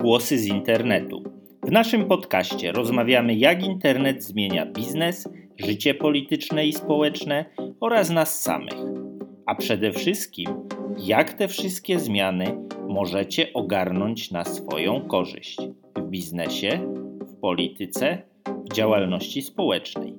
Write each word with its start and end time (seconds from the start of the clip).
Głosy 0.00 0.38
z 0.38 0.46
internetu. 0.46 1.22
W 1.62 1.70
naszym 1.70 2.04
podcaście 2.04 2.72
rozmawiamy, 2.72 3.34
jak 3.34 3.64
internet 3.64 4.24
zmienia 4.24 4.66
biznes, 4.66 5.28
życie 5.58 5.94
polityczne 5.94 6.66
i 6.66 6.72
społeczne 6.72 7.44
oraz 7.80 8.10
nas 8.10 8.40
samych. 8.40 8.78
A 9.46 9.54
przede 9.54 9.92
wszystkim, 9.92 10.46
jak 10.98 11.32
te 11.32 11.48
wszystkie 11.48 11.98
zmiany 11.98 12.58
możecie 12.88 13.52
ogarnąć 13.52 14.30
na 14.30 14.44
swoją 14.44 15.00
korzyść 15.00 15.58
w 15.96 16.02
biznesie, 16.02 16.78
w 17.20 17.40
polityce, 17.40 18.22
w 18.70 18.74
działalności 18.74 19.42
społecznej. 19.42 20.14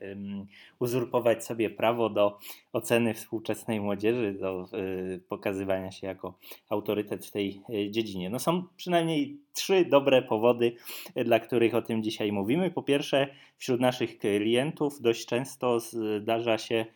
uzurpować 0.79 1.45
sobie 1.45 1.71
prawo 1.71 2.11
do 2.11 2.39
oceny 2.73 3.15
współczesnej 3.15 3.81
młodzieży, 3.81 4.33
do 4.41 4.69
y, 5.15 5.21
pokazywania 5.29 5.91
się 5.91 6.07
jako 6.07 6.39
autorytet 6.69 7.27
w 7.27 7.31
tej 7.31 7.63
y, 7.71 7.91
dziedzinie. 7.91 8.31
No, 8.31 8.39
są 8.39 8.63
przynajmniej 8.77 9.39
trzy 9.53 9.85
dobre 9.85 10.23
powody, 10.23 10.77
dla 11.25 11.41
których 11.41 11.75
o 11.75 11.83
tym 11.83 12.03
dzisiaj 12.03 12.33
mówimy. 12.33 12.71
Po 12.71 12.83
pierwsze, 12.83 13.29
wśród 13.59 13.81
naszych 13.81 14.19
klientów 14.19 15.01
dość 15.01 15.27
często 15.27 15.81
zdarza 15.81 16.59
się, 16.59 16.87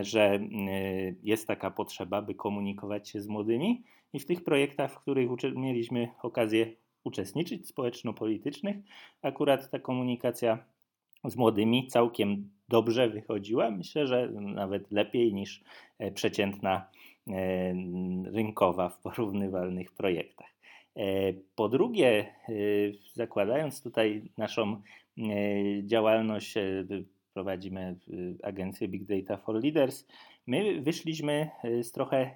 że 0.00 0.34
y, 0.34 1.16
jest 1.22 1.46
taka 1.46 1.70
potrzeba, 1.70 2.22
by 2.22 2.34
komunikować 2.34 3.08
się 3.08 3.20
z 3.20 3.28
młodymi 3.28 3.82
i 4.12 4.20
w 4.20 4.26
tych 4.26 4.44
projektach, 4.44 4.92
w 4.92 4.98
których 4.98 5.28
mieliśmy 5.56 6.08
okazję 6.22 6.66
uczestniczyć, 7.04 7.68
społeczno-politycznych, 7.68 8.76
akurat 9.22 9.70
ta 9.70 9.78
komunikacja 9.78 10.64
z 11.24 11.36
młodymi 11.36 11.86
całkiem 11.86 12.50
dobrze 12.68 13.08
wychodziła. 13.08 13.70
Myślę, 13.70 14.06
że 14.06 14.28
nawet 14.32 14.92
lepiej 14.92 15.34
niż 15.34 15.62
e, 15.98 16.10
przeciętna 16.10 16.86
e, 17.28 17.74
rynkowa 18.24 18.88
w 18.88 18.98
porównywalnych 18.98 19.92
projektach. 19.92 20.50
E, 20.96 21.32
po 21.54 21.68
drugie, 21.68 22.34
zakładając 23.14 23.82
tutaj 23.82 24.22
naszą 24.38 24.82
działalność, 25.82 26.54
prowadzimy 27.34 27.96
agencję 28.42 28.88
Big 28.88 29.04
Data 29.04 29.36
for 29.36 29.54
Leaders, 29.54 30.06
My 30.46 30.80
wyszliśmy 30.80 31.50
e, 31.64 31.82
z 31.82 31.92
trochę 31.92 32.30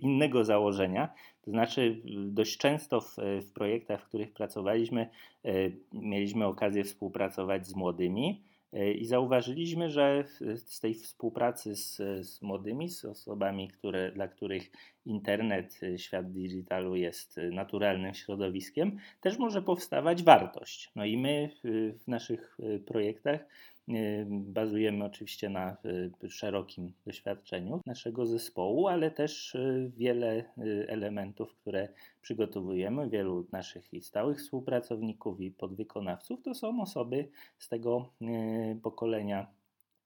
innego 0.00 0.44
założenia, 0.44 1.14
to 1.42 1.50
znaczy 1.50 2.00
dość 2.28 2.58
często 2.58 3.00
w, 3.00 3.16
w 3.18 3.52
projektach, 3.52 4.02
w 4.02 4.08
których 4.08 4.32
pracowaliśmy, 4.32 5.08
e, 5.44 5.50
mieliśmy 5.92 6.46
okazję 6.46 6.84
współpracować 6.84 7.66
z 7.66 7.74
młodymi 7.74 8.42
e, 8.72 8.92
i 8.92 9.04
zauważyliśmy, 9.04 9.90
że 9.90 10.24
z 10.56 10.80
tej 10.80 10.94
współpracy 10.94 11.76
z, 11.76 11.96
z 12.26 12.42
młodymi, 12.42 12.88
z 12.88 13.04
osobami, 13.04 13.68
które, 13.68 14.12
dla 14.12 14.28
których 14.28 14.70
internet, 15.06 15.80
świat 15.96 16.32
digitalu 16.32 16.96
jest 16.96 17.40
naturalnym 17.52 18.14
środowiskiem, 18.14 18.98
też 19.20 19.38
może 19.38 19.62
powstawać 19.62 20.22
wartość. 20.22 20.90
No 20.96 21.04
i 21.04 21.16
my 21.18 21.50
w 22.04 22.08
naszych 22.08 22.58
projektach 22.86 23.46
Bazujemy 24.26 25.04
oczywiście 25.04 25.48
na 25.50 25.76
y, 26.24 26.30
szerokim 26.30 26.92
doświadczeniu 27.06 27.80
naszego 27.86 28.26
zespołu, 28.26 28.88
ale 28.88 29.10
też 29.10 29.54
y, 29.54 29.92
wiele 29.96 30.44
y, 30.58 30.86
elementów, 30.88 31.54
które 31.54 31.88
przygotowujemy, 32.22 33.08
wielu 33.08 33.46
naszych 33.52 33.94
i 33.94 34.00
stałych 34.00 34.38
współpracowników 34.38 35.40
i 35.40 35.50
podwykonawców 35.50 36.42
to 36.42 36.54
są 36.54 36.80
osoby 36.80 37.28
z 37.58 37.68
tego 37.68 38.12
pokolenia 38.82 39.46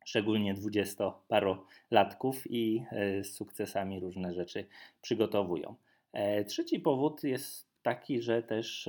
szczególnie 0.05 0.55
dwudziestoparolatków 0.55 2.51
i 2.51 2.85
z 3.23 3.27
sukcesami 3.27 4.01
różne 4.01 4.35
rzeczy 4.35 4.67
przygotowują. 5.03 5.75
E, 6.13 6.45
trzeci 6.45 6.81
powód 6.81 7.25
jest 7.25 7.67
taki, 7.83 8.23
że 8.23 8.43
też 8.43 8.89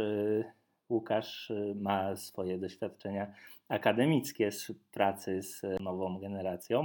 Łukasz 0.91 1.51
ma 1.75 2.15
swoje 2.15 2.57
doświadczenia 2.57 3.33
akademickie 3.69 4.51
z 4.51 4.71
pracy 4.91 5.41
z 5.41 5.61
nową 5.79 6.19
generacją, 6.19 6.83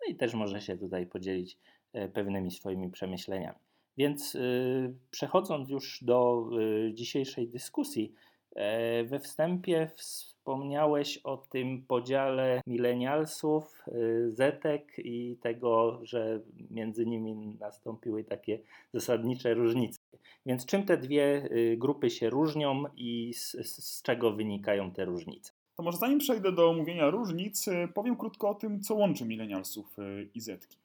no 0.00 0.12
i 0.12 0.16
też 0.16 0.34
może 0.34 0.60
się 0.60 0.78
tutaj 0.78 1.06
podzielić 1.06 1.58
e, 1.92 2.08
pewnymi 2.08 2.50
swoimi 2.50 2.90
przemyśleniami. 2.90 3.58
Więc 3.96 4.34
y, 4.34 4.94
przechodząc 5.10 5.70
już 5.70 6.04
do 6.04 6.48
y, 6.88 6.94
dzisiejszej 6.94 7.48
dyskusji, 7.48 8.14
e, 8.56 9.04
we 9.04 9.20
wstępie 9.20 9.90
wspomniałeś 9.96 11.18
o 11.18 11.36
tym 11.36 11.86
podziale 11.86 12.60
milenialsów, 12.66 13.84
y, 13.88 14.30
zetek 14.32 14.92
i 14.98 15.36
tego, 15.42 16.00
że 16.02 16.40
między 16.70 17.06
nimi 17.06 17.56
nastąpiły 17.60 18.24
takie 18.24 18.58
zasadnicze 18.94 19.54
różnice. 19.54 19.99
Więc 20.46 20.66
czym 20.66 20.84
te 20.84 20.96
dwie 20.96 21.48
grupy 21.76 22.10
się 22.10 22.30
różnią 22.30 22.84
i 22.96 23.34
z, 23.34 23.50
z 23.76 24.02
czego 24.02 24.32
wynikają 24.32 24.90
te 24.90 25.04
różnice? 25.04 25.52
To 25.80 25.84
może 25.84 25.98
zanim 25.98 26.18
przejdę 26.18 26.52
do 26.52 26.70
omówienia 26.70 27.10
różnic, 27.10 27.68
y, 27.68 27.88
powiem 27.94 28.16
krótko 28.16 28.48
o 28.48 28.54
tym, 28.54 28.80
co 28.80 28.94
łączy 28.94 29.24
milenialsów 29.24 29.98
y, 29.98 30.28
i 30.34 30.40
zetki. 30.40 30.78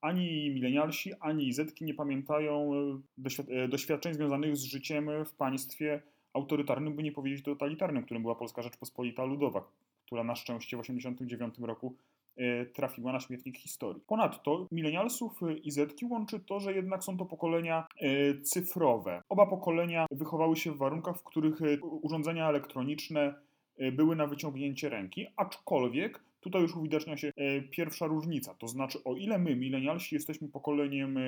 Ani 0.00 0.50
milenialsi, 0.50 1.12
ani 1.20 1.52
zetki 1.52 1.84
nie 1.84 1.94
pamiętają 1.94 2.72
y, 3.50 3.68
doświadczeń 3.68 4.14
związanych 4.14 4.56
z 4.56 4.62
życiem 4.62 5.10
w 5.24 5.34
państwie 5.34 6.02
autorytarnym, 6.32 6.96
by 6.96 7.02
nie 7.02 7.12
powiedzieć 7.12 7.44
totalitarnym, 7.44 8.04
którym 8.04 8.22
była 8.22 8.34
Polska 8.34 8.62
Rzeczpospolita 8.62 9.24
Ludowa, 9.24 9.68
która 10.06 10.24
na 10.24 10.36
szczęście 10.36 10.76
w 10.76 10.80
1989 10.80 11.68
roku 11.68 11.96
trafiła 12.74 13.12
na 13.12 13.20
śmietnik 13.20 13.58
historii. 13.58 14.02
Ponadto 14.06 14.66
milenialsów 14.72 15.40
i 15.62 15.70
zetki 15.70 16.04
łączy 16.04 16.40
to, 16.40 16.60
że 16.60 16.74
jednak 16.74 17.04
są 17.04 17.16
to 17.16 17.24
pokolenia 17.24 17.86
cyfrowe. 18.42 19.22
Oba 19.28 19.46
pokolenia 19.46 20.06
wychowały 20.10 20.56
się 20.56 20.72
w 20.72 20.78
warunkach, 20.78 21.16
w 21.16 21.22
których 21.22 21.60
urządzenia 22.02 22.48
elektroniczne 22.48 23.34
E, 23.80 23.92
były 23.92 24.16
na 24.16 24.26
wyciągnięcie 24.26 24.88
ręki, 24.88 25.26
aczkolwiek 25.36 26.24
tutaj 26.40 26.62
już 26.62 26.76
uwidacznia 26.76 27.16
się 27.16 27.32
e, 27.36 27.60
pierwsza 27.60 28.06
różnica. 28.06 28.54
To 28.54 28.68
znaczy, 28.68 29.04
o 29.04 29.16
ile 29.16 29.38
my, 29.38 29.56
milenialsi, 29.56 30.14
jesteśmy 30.14 30.48
pokoleniem 30.48 31.16
e, 31.16 31.20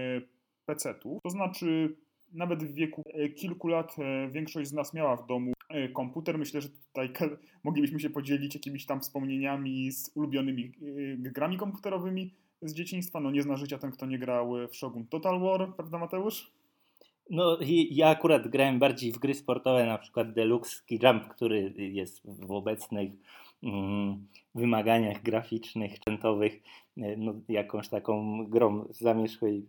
PC-ów, 0.66 1.22
to 1.22 1.30
znaczy 1.30 1.96
nawet 2.32 2.64
w 2.64 2.74
wieku 2.74 3.02
kilku 3.36 3.68
lat 3.68 3.96
większość 4.30 4.68
z 4.68 4.72
nas 4.72 4.94
miała 4.94 5.16
w 5.16 5.26
domu 5.26 5.52
komputer. 5.92 6.38
Myślę, 6.38 6.60
że 6.60 6.68
tutaj 6.68 7.12
moglibyśmy 7.64 8.00
się 8.00 8.10
podzielić 8.10 8.54
jakimiś 8.54 8.86
tam 8.86 9.00
wspomnieniami 9.00 9.92
z 9.92 10.10
ulubionymi 10.14 10.72
grami 11.18 11.56
komputerowymi 11.56 12.34
z 12.62 12.74
dzieciństwa. 12.74 13.20
No 13.20 13.30
nie 13.30 13.42
zna 13.42 13.56
życia 13.56 13.78
ten, 13.78 13.90
kto 13.90 14.06
nie 14.06 14.18
grał 14.18 14.52
w 14.68 14.76
Shogun 14.76 15.06
Total 15.06 15.40
War, 15.40 15.74
prawda 15.76 15.98
Mateusz? 15.98 16.52
No 17.30 17.58
ja 17.90 18.08
akurat 18.08 18.48
grałem 18.48 18.78
bardziej 18.78 19.12
w 19.12 19.18
gry 19.18 19.34
sportowe, 19.34 19.86
na 19.86 19.98
przykład 19.98 20.32
Deluxe 20.32 20.82
Jump, 20.90 21.28
który 21.28 21.74
jest 21.76 22.22
w 22.24 22.50
obecnych 22.50 23.10
mm, 23.62 24.26
wymaganiach 24.54 25.22
graficznych, 25.22 25.96
sprzętowych 25.96 26.62
no, 26.96 27.34
jakąś 27.48 27.88
taką 27.88 28.44
grą 28.46 28.84
z 28.90 29.00
zamierzchłej 29.00 29.66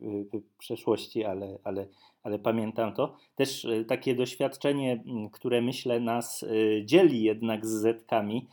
przeszłości, 0.58 1.26
ale, 1.26 1.60
ale, 1.64 1.88
ale 2.24 2.40
pamiętam 2.40 2.94
to. 2.94 3.16
Też 3.36 3.68
takie 3.88 4.16
doświadczenie, 4.16 5.04
które 5.32 5.62
myślę 5.62 6.00
nas 6.00 6.46
dzieli 6.86 7.24
jednak 7.24 7.66
z 7.66 7.70
zetkami, 7.70 8.48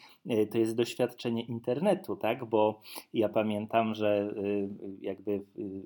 to 0.50 0.58
jest 0.58 0.76
doświadczenie 0.76 1.43
internetu, 1.43 2.17
tak? 2.17 2.44
Bo 2.44 2.81
ja 3.14 3.28
pamiętam, 3.28 3.94
że 3.94 4.34
jakby 5.00 5.43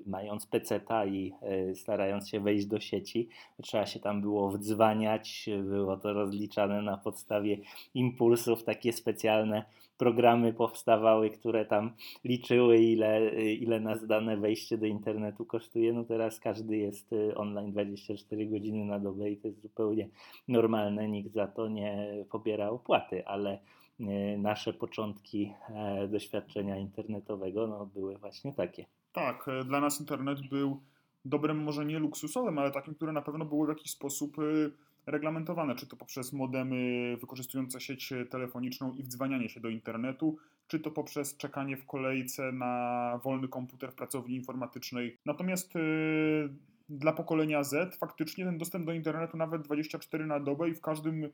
mając 0.07 0.47
peceta 0.47 1.07
i 1.07 1.33
starając 1.75 2.29
się 2.29 2.41
wejść 2.41 2.67
do 2.67 2.81
sieci, 2.81 3.29
trzeba 3.63 3.87
się 3.87 4.01
tam 4.01 4.21
było 4.21 4.51
wdzwaniać, 4.51 5.51
było 5.65 5.97
to 5.97 6.13
rozliczane 6.13 6.83
na 6.83 6.97
podstawie 6.97 7.59
impulsów, 7.95 8.65
takie 8.65 8.93
specjalne 8.93 9.65
programy 9.99 10.53
powstawały, 10.53 11.31
które 11.31 11.65
tam 11.67 11.93
liczyły, 12.25 12.79
ile, 12.79 13.31
ile 13.55 13.81
nas 13.81 14.07
dane 14.07 14.37
wejście 14.37 14.79
do 14.79 14.87
internetu 14.87 15.45
kosztuje. 15.45 15.93
No 15.93 16.05
teraz 16.05 16.41
każdy 16.41 16.77
jest 16.77 17.13
y, 17.13 17.35
online 17.35 17.73
24 17.73 18.47
godziny 18.47 18.85
na 18.85 18.99
dobę 18.99 19.31
i 19.31 19.37
to 19.37 19.49
jest 19.49 19.63
zupełnie 19.63 20.09
normalne, 20.49 21.09
nikt 21.09 21.33
za 21.33 21.47
to 21.47 21.69
nie 21.69 22.15
pobiera 22.31 22.71
opłaty, 22.71 23.27
ale 23.27 23.59
y, 24.01 24.05
nasze 24.39 24.73
początki 24.73 25.53
e, 25.71 26.09
doświadczenia 26.09 26.77
internetowego 26.77 27.67
no, 27.67 27.87
były 27.87 28.19
właśnie 28.19 28.53
takie. 28.53 28.87
Tak, 29.13 29.49
e, 29.49 29.65
dla 29.65 29.81
nas 29.81 30.01
internet 30.01 30.41
był 30.41 30.81
dobrem 31.25 31.63
może 31.63 31.85
nie 31.85 31.99
luksusowym, 31.99 32.59
ale 32.59 32.71
takim, 32.71 32.95
które 32.95 33.13
na 33.13 33.23
pewno 33.23 33.45
było 33.45 33.67
w 33.67 33.69
jakiś 33.69 33.91
sposób 33.91 34.39
y, 34.39 34.73
reglamentowane, 35.07 35.75
czy 35.75 35.87
to 35.87 35.97
poprzez 35.97 36.33
modemy 36.33 37.17
wykorzystujące 37.21 37.81
sieć 37.81 38.13
telefoniczną 38.31 38.93
i 38.93 39.03
wdzwanianie 39.03 39.49
się 39.49 39.61
do 39.61 39.69
internetu, 39.69 40.37
czy 40.67 40.81
to 40.81 40.91
poprzez 40.91 41.37
czekanie 41.37 41.77
w 41.77 41.87
kolejce 41.87 42.53
na 42.53 43.21
wolny 43.25 43.49
komputer 43.49 43.93
w 43.93 43.95
pracowni 43.95 44.35
informatycznej. 44.35 45.19
Natomiast 45.27 45.75
yy, 45.75 46.49
dla 46.89 47.13
pokolenia 47.13 47.65
Z 47.65 47.97
faktycznie 47.97 48.45
ten 48.45 48.59
dostęp 48.59 48.87
do 48.87 48.93
internetu 48.93 49.37
nawet 49.37 49.63
24 49.63 50.27
na 50.27 50.41
dobę 50.41 50.69
i 50.69 50.75
w 50.75 50.81
każdym 50.81 51.25
y, 51.25 51.31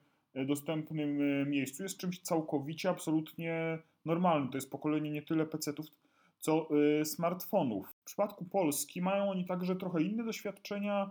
dostępnym 0.47 1.21
y, 1.21 1.47
miejscu 1.47 1.83
jest 1.83 1.99
czymś 1.99 2.21
całkowicie, 2.21 2.89
absolutnie 2.89 3.79
normalnym. 4.05 4.51
To 4.51 4.57
jest 4.57 4.71
pokolenie 4.71 5.11
nie 5.11 5.23
tyle 5.23 5.47
PC-ów, 5.47 5.87
co 6.39 6.69
y, 7.01 7.05
smartfonów. 7.05 7.89
W 7.89 8.05
przypadku 8.05 8.45
Polski 8.45 9.03
mają 9.03 9.31
oni 9.31 9.45
także 9.45 9.77
trochę 9.77 10.03
inne 10.03 10.25
doświadczenia 10.25 11.11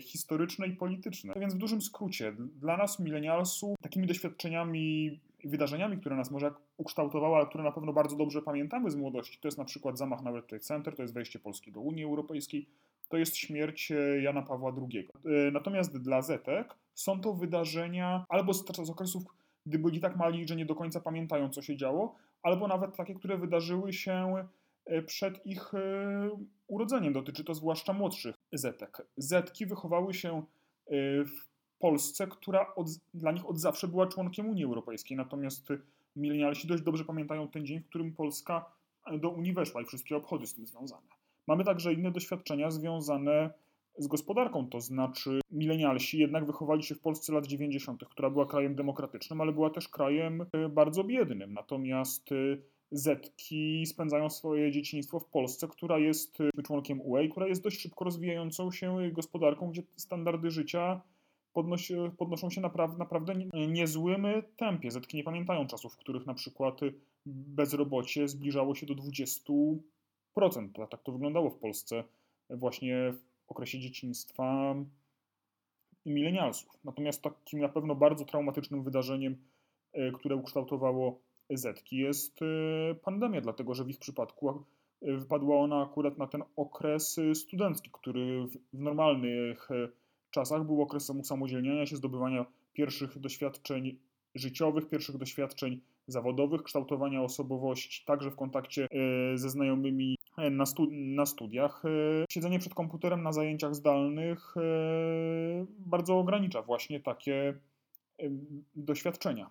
historyczne 0.00 0.66
i 0.66 0.72
polityczne. 0.72 1.34
Więc 1.40 1.54
w 1.54 1.58
dużym 1.58 1.82
skrócie, 1.82 2.32
dla 2.38 2.76
nas, 2.76 3.00
milenialsów, 3.00 3.76
takimi 3.82 4.06
doświadczeniami 4.06 5.20
i 5.44 5.48
wydarzeniami, 5.48 5.98
które 5.98 6.16
nas 6.16 6.30
może 6.30 6.52
ukształtowały, 6.76 7.36
ale 7.36 7.46
które 7.46 7.64
na 7.64 7.72
pewno 7.72 7.92
bardzo 7.92 8.16
dobrze 8.16 8.42
pamiętamy 8.42 8.90
z 8.90 8.96
młodości, 8.96 9.38
to 9.40 9.48
jest 9.48 9.58
na 9.58 9.64
przykład 9.64 9.98
zamach 9.98 10.22
na 10.22 10.30
World 10.30 10.46
Trade 10.46 10.64
Center, 10.64 10.96
to 10.96 11.02
jest 11.02 11.14
wejście 11.14 11.38
Polski 11.38 11.72
do 11.72 11.80
Unii 11.80 12.04
Europejskiej, 12.04 12.66
to 13.08 13.16
jest 13.16 13.36
śmierć 13.36 13.92
e, 13.92 14.22
Jana 14.22 14.42
Pawła 14.42 14.72
II. 14.76 15.08
E, 15.24 15.50
natomiast 15.50 15.98
dla 15.98 16.22
Zetek 16.22 16.74
są 16.94 17.20
to 17.20 17.32
wydarzenia 17.32 18.24
albo 18.28 18.54
z, 18.54 18.64
z 18.86 18.90
okresów, 18.90 19.22
gdy 19.66 19.78
byli 19.78 20.00
tak 20.00 20.16
mali, 20.16 20.48
że 20.48 20.56
nie 20.56 20.66
do 20.66 20.74
końca 20.74 21.00
pamiętają, 21.00 21.48
co 21.48 21.62
się 21.62 21.76
działo, 21.76 22.14
albo 22.42 22.68
nawet 22.68 22.96
takie, 22.96 23.14
które 23.14 23.38
wydarzyły 23.38 23.92
się 23.92 24.44
E, 24.86 25.02
przed 25.02 25.46
ich 25.46 25.74
e, 25.74 26.30
urodzeniem. 26.66 27.12
Dotyczy 27.12 27.44
to 27.44 27.54
zwłaszcza 27.54 27.92
młodszych 27.92 28.34
zetek. 28.58 29.02
Zetki 29.16 29.66
wychowały 29.66 30.14
się 30.14 30.38
e, 30.38 30.44
w 31.24 31.54
Polsce, 31.78 32.26
która 32.26 32.74
od, 32.74 32.88
dla 33.14 33.32
nich 33.32 33.46
od 33.46 33.58
zawsze 33.58 33.88
była 33.88 34.06
członkiem 34.06 34.48
Unii 34.48 34.64
Europejskiej. 34.64 35.16
Natomiast 35.16 35.68
milenialsi 36.16 36.68
dość 36.68 36.82
dobrze 36.82 37.04
pamiętają 37.04 37.48
ten 37.48 37.66
dzień, 37.66 37.80
w 37.80 37.88
którym 37.88 38.12
Polska 38.12 38.64
do 39.20 39.30
Unii 39.30 39.52
weszła 39.52 39.82
i 39.82 39.84
wszystkie 39.84 40.16
obchody 40.16 40.46
z 40.46 40.54
tym 40.54 40.66
związane. 40.66 41.06
Mamy 41.46 41.64
także 41.64 41.92
inne 41.92 42.10
doświadczenia 42.10 42.70
związane 42.70 43.50
z 43.98 44.06
gospodarką, 44.06 44.68
to 44.68 44.80
znaczy 44.80 45.40
milenialsi 45.50 46.18
jednak 46.18 46.46
wychowali 46.46 46.82
się 46.82 46.94
w 46.94 47.00
Polsce 47.00 47.32
lat 47.32 47.46
90., 47.46 48.04
która 48.08 48.30
była 48.30 48.46
krajem 48.46 48.74
demokratycznym, 48.74 49.40
ale 49.40 49.52
była 49.52 49.70
też 49.70 49.88
krajem 49.88 50.46
bardzo 50.70 51.04
biednym. 51.04 51.52
Natomiast 51.52 52.30
Zetki 52.94 53.86
spędzają 53.86 54.30
swoje 54.30 54.72
dzieciństwo 54.72 55.20
w 55.20 55.26
Polsce, 55.26 55.68
która 55.68 55.98
jest 55.98 56.40
y, 56.40 56.62
członkiem 56.64 57.00
UE 57.00 57.28
która 57.30 57.46
jest 57.46 57.62
dość 57.62 57.80
szybko 57.80 58.04
rozwijającą 58.04 58.70
się 58.70 59.10
gospodarką, 59.12 59.70
gdzie 59.70 59.82
standardy 59.96 60.50
życia 60.50 61.00
podnoszą 62.18 62.50
się 62.50 62.60
naprawdę, 62.60 62.98
naprawdę 62.98 63.34
niezłym 63.68 64.26
tempie. 64.56 64.90
Zetki 64.90 65.16
nie 65.16 65.24
pamiętają 65.24 65.66
czasów, 65.66 65.94
w 65.94 65.96
których 65.96 66.26
na 66.26 66.34
przykład 66.34 66.80
bezrobocie 67.26 68.28
zbliżało 68.28 68.74
się 68.74 68.86
do 68.86 68.94
20%. 68.94 69.78
Tak 70.90 71.02
to 71.02 71.12
wyglądało 71.12 71.50
w 71.50 71.58
Polsce 71.58 72.04
właśnie 72.50 73.14
w 73.46 73.50
okresie 73.50 73.80
dzieciństwa 73.80 74.74
milenialsów. 76.06 76.78
Natomiast 76.84 77.22
takim 77.22 77.60
na 77.60 77.68
pewno 77.68 77.94
bardzo 77.94 78.24
traumatycznym 78.24 78.82
wydarzeniem, 78.82 79.36
y, 79.98 80.12
które 80.14 80.36
ukształtowało 80.36 81.20
Zetki 81.50 81.96
jest 81.96 82.42
y, 82.42 82.94
pandemia, 82.94 83.40
dlatego 83.40 83.74
że 83.74 83.84
w 83.84 83.88
ich 83.88 83.98
przypadku 83.98 84.64
y, 85.02 85.16
wypadła 85.16 85.56
ona 85.56 85.82
akurat 85.82 86.18
na 86.18 86.26
ten 86.26 86.42
okres 86.56 87.18
y, 87.18 87.34
studencki, 87.34 87.90
który 87.92 88.46
w 88.72 88.78
normalnych 88.78 89.68
czasach 90.30 90.64
był 90.64 90.82
okresem 90.82 91.20
usamodzielniania 91.20 91.86
się, 91.86 91.96
zdobywania 91.96 92.46
pierwszych 92.72 93.18
doświadczeń 93.18 93.98
życiowych, 94.34 94.88
pierwszych 94.88 95.16
doświadczeń 95.16 95.80
zawodowych, 96.06 96.62
kształtowania 96.62 97.22
osobowości, 97.22 98.04
także 98.06 98.30
w 98.30 98.36
kontakcie 98.36 98.88
ze 99.34 99.50
znajomymi 99.50 100.16
na, 100.50 100.66
stu 100.66 100.86
na 100.90 101.26
studiach. 101.26 101.82
Siedzenie 102.30 102.58
przed 102.58 102.74
komputerem 102.74 103.22
na 103.22 103.32
zajęciach 103.32 103.74
zdalnych 103.74 104.54
bardzo 105.78 106.18
ogranicza 106.18 106.62
właśnie 106.62 107.00
takie 107.00 107.54
doświadczenia. 108.74 109.50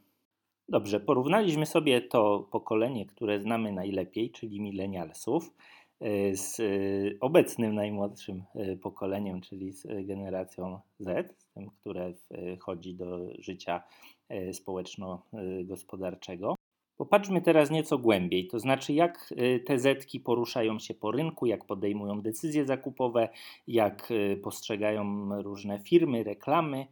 Dobrze, 0.69 1.00
porównaliśmy 1.00 1.65
sobie 1.65 2.01
to 2.01 2.48
pokolenie, 2.51 3.06
które 3.06 3.42
znamy 3.42 3.71
najlepiej, 3.71 4.31
czyli 4.31 4.62
milenialsów, 4.62 5.54
e, 6.00 6.36
z 6.36 6.60
e, 6.60 6.63
obecnym 7.19 7.75
najmłodszym 7.75 8.44
e, 8.56 8.75
pokoleniem, 8.75 9.42
czyli 9.42 9.71
z 9.71 10.07
generacją 10.07 10.80
Z, 11.00 11.36
z 11.42 11.45
tym, 11.54 11.69
które 11.69 12.13
wchodzi 12.60 12.95
do 12.95 13.19
życia 13.39 13.83
społeczno-gospodarczego. 14.51 16.55
Popatrzmy 16.98 17.41
teraz 17.41 17.72
nieco 17.72 17.98
głębiej, 17.98 18.48
to 18.48 18.60
znaczy 18.60 18.93
jak 18.93 19.34
te 19.65 19.79
zetki 19.79 20.20
poruszają 20.20 20.79
się 20.79 20.93
po 20.93 21.12
rynku, 21.12 21.46
jak 21.46 21.65
podejmują 21.65 22.22
decyzje 22.22 22.65
zakupowe, 22.65 23.29
jak 23.67 24.13
postrzegają 24.43 25.29
różne 25.41 25.79
firmy, 25.79 26.24
reklamy, 26.24 26.88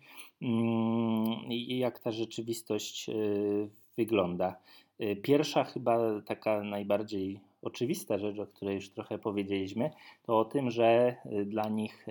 jak 1.68 2.00
ta 2.00 2.12
rzeczywistość 2.12 3.10
y, 3.10 3.70
wygląda. 3.98 4.56
Y, 5.02 5.16
pierwsza, 5.16 5.64
chyba 5.64 6.22
taka 6.22 6.64
najbardziej 6.64 7.40
oczywista 7.62 8.18
rzecz, 8.18 8.40
o 8.40 8.48
której 8.48 8.76
już 8.76 8.90
trochę 8.90 9.18
powiedzieliśmy, 9.20 9.92
to 10.24 10.40
o 10.40 10.46
tym, 10.46 10.72
że 10.72 11.16
y, 11.26 11.46
dla 11.46 11.70
nich 11.70 12.06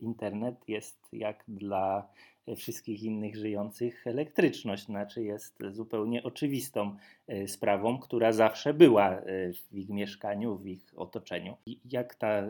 internet 0.00 0.68
jest 0.68 1.08
jak 1.12 1.44
dla 1.48 2.08
wszystkich 2.56 3.02
innych 3.02 3.36
żyjących 3.36 4.06
elektryczność, 4.06 4.84
znaczy 4.84 5.24
jest 5.24 5.58
zupełnie 5.70 6.22
oczywistą 6.22 6.96
sprawą, 7.46 7.98
która 7.98 8.32
zawsze 8.32 8.74
była 8.74 9.20
w 9.70 9.78
ich 9.78 9.88
mieszkaniu, 9.88 10.56
w 10.56 10.66
ich 10.66 10.92
otoczeniu. 10.96 11.56
I 11.66 11.80
jak 11.84 12.14
ta 12.14 12.42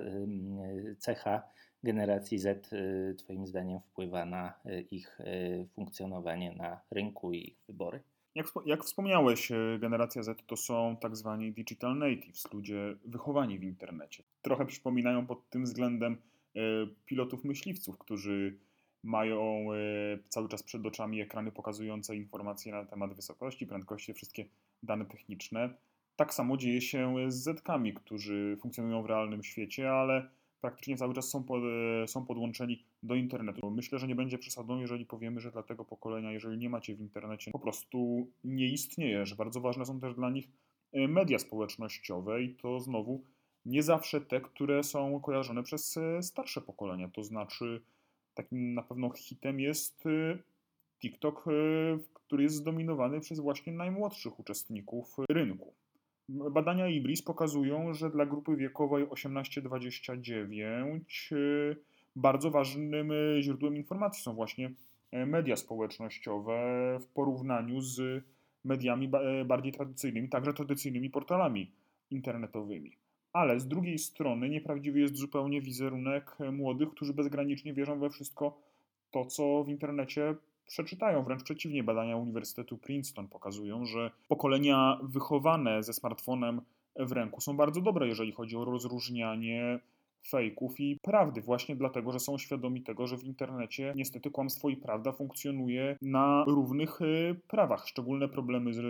cecha 0.99 1.43
generacji 1.85 2.39
Z 2.39 2.73
y, 2.73 3.15
Twoim 3.19 3.47
zdaniem 3.47 3.81
wpływa 3.81 4.25
na 4.25 4.55
y, 4.67 4.81
ich 4.91 5.21
y, 5.21 5.69
funkcjonowanie 5.75 6.53
na 6.53 6.81
rynku 6.91 7.33
i 7.33 7.39
ich 7.39 7.59
wybory? 7.67 8.01
Jak, 8.35 8.47
jak 8.67 8.85
wspomniałeś, 8.85 9.53
generacja 9.79 10.23
Z 10.23 10.47
to 10.47 10.57
są 10.57 10.97
tak 11.01 11.17
zwani 11.17 11.53
digital 11.53 11.99
natives, 11.99 12.53
ludzie 12.53 12.97
wychowani 13.05 13.59
w 13.59 13.63
internecie. 13.63 14.23
Trochę 14.43 14.67
przypominają 14.67 15.27
pod 15.27 15.51
tym 15.51 15.65
względem 15.65 16.17
pilotów 17.07 17.45
myśliwców, 17.45 17.99
którzy 17.99 18.59
mają 19.03 19.67
cały 20.29 20.49
czas 20.49 20.63
przed 20.63 20.87
oczami 20.87 21.21
ekrany 21.21 21.53
pokazujące 21.53 22.17
informacje 22.17 22.73
na 22.73 22.85
temat 22.85 23.15
wysokości, 23.15 23.67
prędkości, 23.67 24.15
wszystkie 24.15 24.45
dane 24.83 25.05
techniczne. 25.07 25.75
Tak 26.17 26.35
samo 26.35 26.57
dzieje 26.57 26.81
się 26.81 27.17
z 27.29 27.35
Zetkami, 27.35 27.95
którzy 27.95 28.57
funkcjonują 28.61 29.03
w 29.03 29.07
realnym 29.07 29.43
świecie, 29.43 29.93
ale 29.93 30.29
praktycznie 30.61 30.97
cały 30.97 31.15
czas 31.15 31.29
są, 31.29 31.45
pod, 31.45 31.63
e, 32.03 32.09
są 32.09 32.27
podłączeni 32.27 32.85
do 33.03 33.15
internetu. 33.15 33.71
Myślę, 33.71 33.99
że 33.99 34.09
nie 34.09 34.15
będzie 34.15 34.39
przesadą, 34.39 34.79
jeżeli 34.79 35.07
powiemy, 35.07 35.41
że 35.41 35.51
dla 35.51 35.63
tego 35.63 35.85
pokolenia, 35.85 36.33
jeżeli 36.33 36.59
nie 36.59 36.71
macie 36.71 36.95
w 36.95 37.01
internecie, 37.01 37.51
po 37.51 37.59
prostu 37.59 38.27
nie 38.45 38.67
istnieje, 38.67 39.27
że 39.27 39.37
bardzo 39.37 39.61
ważne 39.61 39.87
są 39.87 40.01
też 40.01 40.15
dla 40.15 40.31
nich 40.31 40.49
e, 40.93 41.09
media 41.09 41.39
społecznościowe 41.39 42.43
i 42.43 42.55
to 42.55 42.81
znowu 42.81 43.25
nie 43.67 43.83
zawsze 43.83 44.21
te, 44.21 44.41
które 44.41 44.83
są 44.83 45.21
kojarzone 45.21 45.63
przez 45.63 45.97
e, 45.97 46.23
starsze 46.23 46.61
pokolenia. 46.61 47.09
To 47.09 47.23
znaczy, 47.23 47.81
takim 48.35 48.75
na 48.75 48.83
pewno 48.83 49.11
hitem 49.11 49.61
jest 49.61 50.05
TikTok, 51.01 51.45
który 52.15 52.43
jest 52.43 52.55
zdominowany 52.55 53.21
przez 53.21 53.41
właśnie 53.41 53.73
najmłodszych 53.73 54.41
uczestników 54.41 55.17
rynku. 55.31 55.75
Badania 56.31 56.89
IBRIS 56.89 57.23
pokazują, 57.23 57.95
że 57.95 58.11
dla 58.11 58.27
grupy 58.27 58.57
wiekowej 58.57 59.07
18-29 59.07 61.01
y, 61.33 61.77
bardzo 62.17 62.51
ważnym 62.51 63.13
y, 63.13 63.39
źródłem 63.43 63.77
informacji 63.77 64.23
są 64.23 64.35
właśnie 64.35 64.71
y, 65.15 65.27
media 65.27 65.57
społecznościowe 65.57 66.59
w 67.01 67.07
porównaniu 67.07 67.81
z 67.81 68.25
mediami 68.65 69.11
bardziej 69.45 69.73
tradycyjnymi, 69.73 70.29
także 70.29 70.53
tradycyjnymi 70.53 71.11
portalami 71.11 71.71
internetowymi. 72.11 72.97
Ale 73.33 73.61
z 73.61 73.69
drugiej 73.69 73.99
strony 73.99 74.49
nieprawdziwy 74.49 75.01
jest 75.01 75.17
zupełnie 75.17 75.61
wizerunek 75.61 76.37
młodych, 76.53 76.91
którzy 76.91 77.15
bezgranicznie 77.15 77.75
wierzą 77.75 77.99
we 77.99 78.11
wszystko 78.11 78.59
to, 79.11 79.25
co 79.25 79.65
w 79.65 79.69
internecie 79.69 80.35
przeczytają. 80.71 81.23
Wręcz 81.23 81.43
przeciwnie, 81.43 81.85
badania 81.85 82.17
Uniwersytetu 82.17 82.79
Princeton 82.79 83.29
pokazują, 83.29 83.87
że 83.87 84.11
pokolenia 84.29 84.99
wychowane 85.03 85.83
ze 85.83 85.93
smartfonem 85.93 86.61
w 86.97 87.13
ręku 87.13 87.41
są 87.41 87.57
bardzo 87.57 87.81
dobre, 87.81 88.09
jeżeli 88.09 88.33
chodzi 88.33 88.57
o 88.57 88.65
rozróżnianie 88.65 89.81
fejków 90.29 90.81
i 90.81 90.99
prawdy, 91.03 91.41
właśnie 91.41 91.77
dlatego, 91.77 92.13
że 92.13 92.21
są 92.21 92.39
świadomi 92.39 92.83
tego, 92.83 93.07
że 93.07 93.17
w 93.17 93.25
internecie 93.25 93.93
niestety 93.97 94.31
kłamstwo 94.31 94.69
i 94.69 94.77
prawda 94.77 95.13
funkcjonuje 95.13 95.97
na 96.03 96.45
równych 96.47 97.01
y, 97.01 97.41
prawach. 97.49 97.87
Szczególne 97.87 98.29
problemy 98.29 98.75
z, 98.75 98.81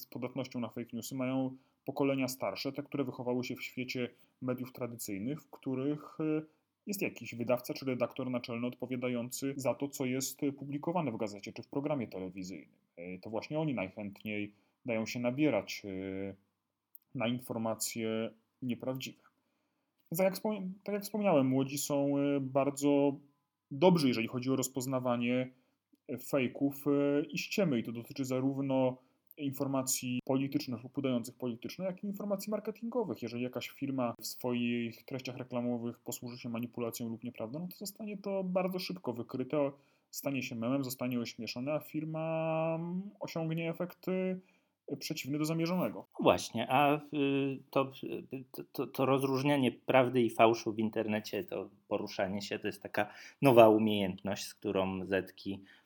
z 0.00 0.06
podatnością 0.06 0.60
na 0.60 0.68
fake 0.68 0.90
newsy 0.92 1.14
mają 1.14 1.56
pokolenia 1.84 2.28
starsze, 2.28 2.72
te, 2.72 2.82
które 2.82 3.04
wychowały 3.04 3.44
się 3.44 3.56
w 3.56 3.62
świecie 3.62 4.08
mediów 4.42 4.72
tradycyjnych, 4.72 5.42
w 5.42 5.50
których 5.50 6.20
y, 6.20 6.46
jest 6.86 7.02
jakiś 7.02 7.34
wydawca 7.34 7.74
czy 7.74 7.86
redaktor 7.86 8.30
naczelny 8.30 8.66
odpowiadający 8.66 9.54
za 9.56 9.74
to, 9.74 9.88
co 9.88 10.04
jest 10.04 10.40
publikowane 10.58 11.12
w 11.12 11.16
gazecie 11.16 11.52
czy 11.52 11.62
w 11.62 11.68
programie 11.68 12.08
telewizyjnym. 12.08 12.78
Y, 12.98 13.18
to 13.22 13.30
właśnie 13.30 13.58
oni 13.58 13.74
najchętniej 13.74 14.52
dają 14.86 15.06
się 15.06 15.20
nabierać 15.20 15.82
na 17.14 17.28
informacje 17.28 18.30
nieprawdziwe. 18.62 19.24
Tak 20.16 20.42
jak, 20.86 21.02
wspomniałem, 21.02 21.46
młodzi 21.46 21.78
są 21.78 22.18
e, 22.18 22.40
bardzo 22.40 23.16
dobrzy, 23.70 24.08
jeżeli 24.08 24.28
chodzi 24.28 24.50
o 24.50 24.56
rozpoznawanie 24.56 25.50
e, 26.08 26.18
fejków 26.18 26.84
e, 26.86 27.24
i 27.24 27.38
ściemy. 27.38 27.78
I 27.78 27.82
to 27.82 27.92
dotyczy 27.92 28.24
zarówno 28.24 28.96
informacji 29.36 30.20
politycznych 30.24 30.82
lub 30.82 30.98
udających 30.98 31.34
polityczne, 31.34 31.84
jak 31.84 32.04
i 32.04 32.06
informacji 32.06 32.50
marketingowych. 32.50 33.22
Jeżeli 33.22 33.42
jakaś 33.42 33.68
firma 33.68 34.14
w 34.20 34.26
swoich 34.26 35.04
treściach 35.04 35.36
reklamowych 35.36 35.98
posłuży 35.98 36.38
się 36.38 36.48
manipulacją 36.48 37.08
lub 37.08 37.24
nieprawdą, 37.24 37.58
no 37.58 37.68
to 37.68 37.76
zostanie 37.76 38.18
to 38.18 38.44
bardzo 38.44 38.78
szybko 38.78 39.12
wykryte, 39.12 39.70
stanie 40.10 40.42
się 40.42 40.54
memem, 40.54 40.84
zostanie 40.84 41.20
ośmieszone, 41.20 41.72
a 41.72 41.80
firma 41.80 42.76
mm, 42.80 43.10
osiągnie 43.20 43.70
efekty 43.70 44.40
przeciwny 44.98 45.38
do 45.38 45.44
zamierzonego. 45.44 46.06
No 46.18 46.22
właśnie, 46.22 46.66
a 46.70 46.96
y, 46.96 47.58
to, 47.70 47.92
to, 48.72 48.86
to, 48.86 49.06
rozróżnianie 49.06 49.72
prawdy 49.72 50.22
i 50.22 50.30
fałszu 50.30 50.72
w 50.72 50.78
internecie, 50.78 51.44
to 51.44 51.68
poruszanie 51.88 52.42
się, 52.42 52.58
to 52.58 52.66
jest 52.66 52.82
taka 52.82 53.06
nowa 53.42 53.68
umiejętność, 53.68 54.44
z 54.44 54.54
którą 54.54 55.06
Zetki 55.06 55.60
y, 55.62 55.83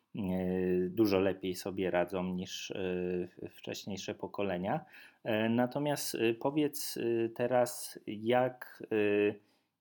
dużo 0.88 1.18
lepiej 1.20 1.54
sobie 1.54 1.90
radzą 1.90 2.24
niż 2.24 2.70
y, 2.70 3.28
wcześniejsze 3.50 4.14
pokolenia. 4.14 4.84
E, 5.24 5.48
natomiast 5.48 6.16
powiedz 6.40 6.98
teraz, 7.34 7.98
jak 8.06 8.82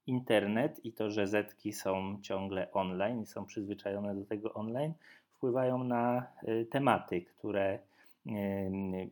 internet 0.07 0.85
i 0.85 0.93
to, 0.93 1.09
że 1.09 1.27
Zetki 1.27 1.73
są 1.73 2.19
ciągle 2.21 2.71
online 2.71 3.21
i 3.21 3.25
są 3.25 3.45
przyzwyczajone 3.45 4.15
do 4.15 4.25
tego 4.25 4.53
online, 4.53 4.93
wpływają 5.31 5.83
na 5.83 6.27
tematy, 6.69 7.21
które 7.21 7.79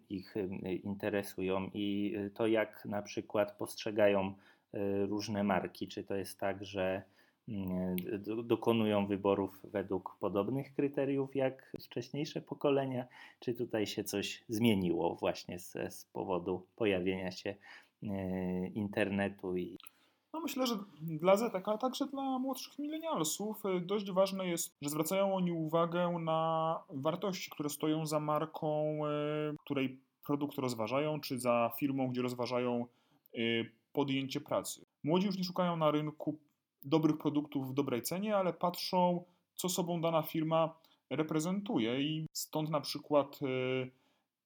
ich 0.10 0.36
interesują 0.84 1.70
i 1.74 2.16
to, 2.34 2.48
jak 2.48 2.86
na 2.86 3.02
przykład 3.02 3.52
postrzegają 3.58 4.34
różne 5.10 5.44
marki. 5.44 5.88
Czy 5.88 6.04
to 6.04 6.16
jest 6.16 6.40
tak, 6.40 6.66
że 6.66 7.04
dokonują 8.44 9.08
wyborów 9.08 9.62
według 9.64 10.18
podobnych 10.20 10.74
kryteriów 10.74 11.36
jak 11.36 11.72
wcześniejsze 11.82 12.42
pokolenia, 12.42 13.08
czy 13.40 13.54
tutaj 13.54 13.88
się 13.88 14.04
coś 14.04 14.44
zmieniło 14.50 15.16
właśnie 15.16 15.60
z, 15.60 15.74
z 15.94 16.06
powodu 16.06 16.68
pojawienia 16.76 17.32
się 17.32 17.56
y, 18.04 18.08
internetu 18.76 19.58
i 19.58 19.78
no 20.34 20.42
myślę, 20.42 20.68
że 20.68 20.76
dla 21.02 21.36
Zetek, 21.36 21.68
ale 21.68 21.78
także 21.78 22.06
dla 22.06 22.40
młodszych 22.40 22.80
milenialsów 22.80 23.66
y, 23.66 23.82
dość 23.82 24.12
ważne 24.12 24.48
jest, 24.48 24.76
że 24.82 24.90
zwracają 24.90 25.36
oni 25.36 25.52
uwagę 25.52 26.10
na 26.10 26.80
wartości, 26.90 27.50
które 27.50 27.70
stoją 27.70 28.06
za 28.06 28.20
marką, 28.20 29.00
y, 29.06 29.56
której 29.66 30.00
produkt 30.26 30.58
rozważają, 30.58 31.20
czy 31.20 31.40
za 31.40 31.72
firmą, 31.80 32.08
gdzie 32.08 32.22
rozważają 32.22 32.86
y, 33.36 33.72
podjęcie 33.94 34.42
pracy. 34.42 34.86
Młodzi 35.04 35.28
już 35.28 35.38
nie 35.38 35.44
szukają 35.44 35.78
na 35.78 35.92
rynku 35.92 36.40
dobrych 36.86 37.18
produktów 37.18 37.70
w 37.70 37.74
dobrej 37.74 38.02
cenie, 38.02 38.38
ale 38.38 38.54
patrzą, 38.54 39.24
co 39.56 39.70
sobą 39.70 40.02
dana 40.02 40.22
firma 40.22 40.74
reprezentuje 41.10 42.02
i 42.02 42.28
stąd 42.34 42.70
na 42.70 42.82
przykład 42.82 43.40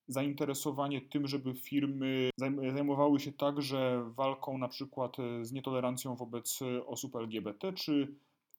zainteresowanie 0.10 1.02
tym, 1.02 1.28
żeby 1.28 1.54
firmy 1.54 2.30
zajmowały 2.74 3.20
się 3.20 3.32
także 3.32 4.10
walką 4.16 4.58
na 4.58 4.68
przykład 4.68 5.20
e, 5.20 5.46
z 5.46 5.52
nietolerancją 5.52 6.16
wobec 6.16 6.60
e, 6.62 6.86
osób 6.86 7.16
LGBT, 7.16 7.74
czy 7.74 8.16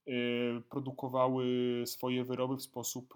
e, 0.07 0.13
produkowały 0.61 1.47
swoje 1.87 2.25
wyroby 2.25 2.57
w 2.57 2.63
sposób 2.63 3.15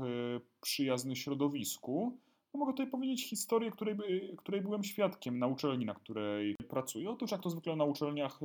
przyjazny 0.61 1.17
środowisku. 1.17 2.19
No 2.55 2.61
mogę 2.61 2.73
tutaj 2.73 2.87
powiedzieć 2.87 3.29
historię, 3.29 3.71
której, 3.71 3.97
której 4.37 4.61
byłem 4.61 4.85
świadkiem 4.85 5.39
na 5.39 5.47
uczelni, 5.47 5.85
na 5.85 5.95
której 5.95 6.57
pracuję. 6.69 7.11
Otóż, 7.11 7.31
jak 7.31 7.43
to 7.43 7.51
zwykle 7.51 7.77
na 7.77 7.85
uczelniach 7.85 8.41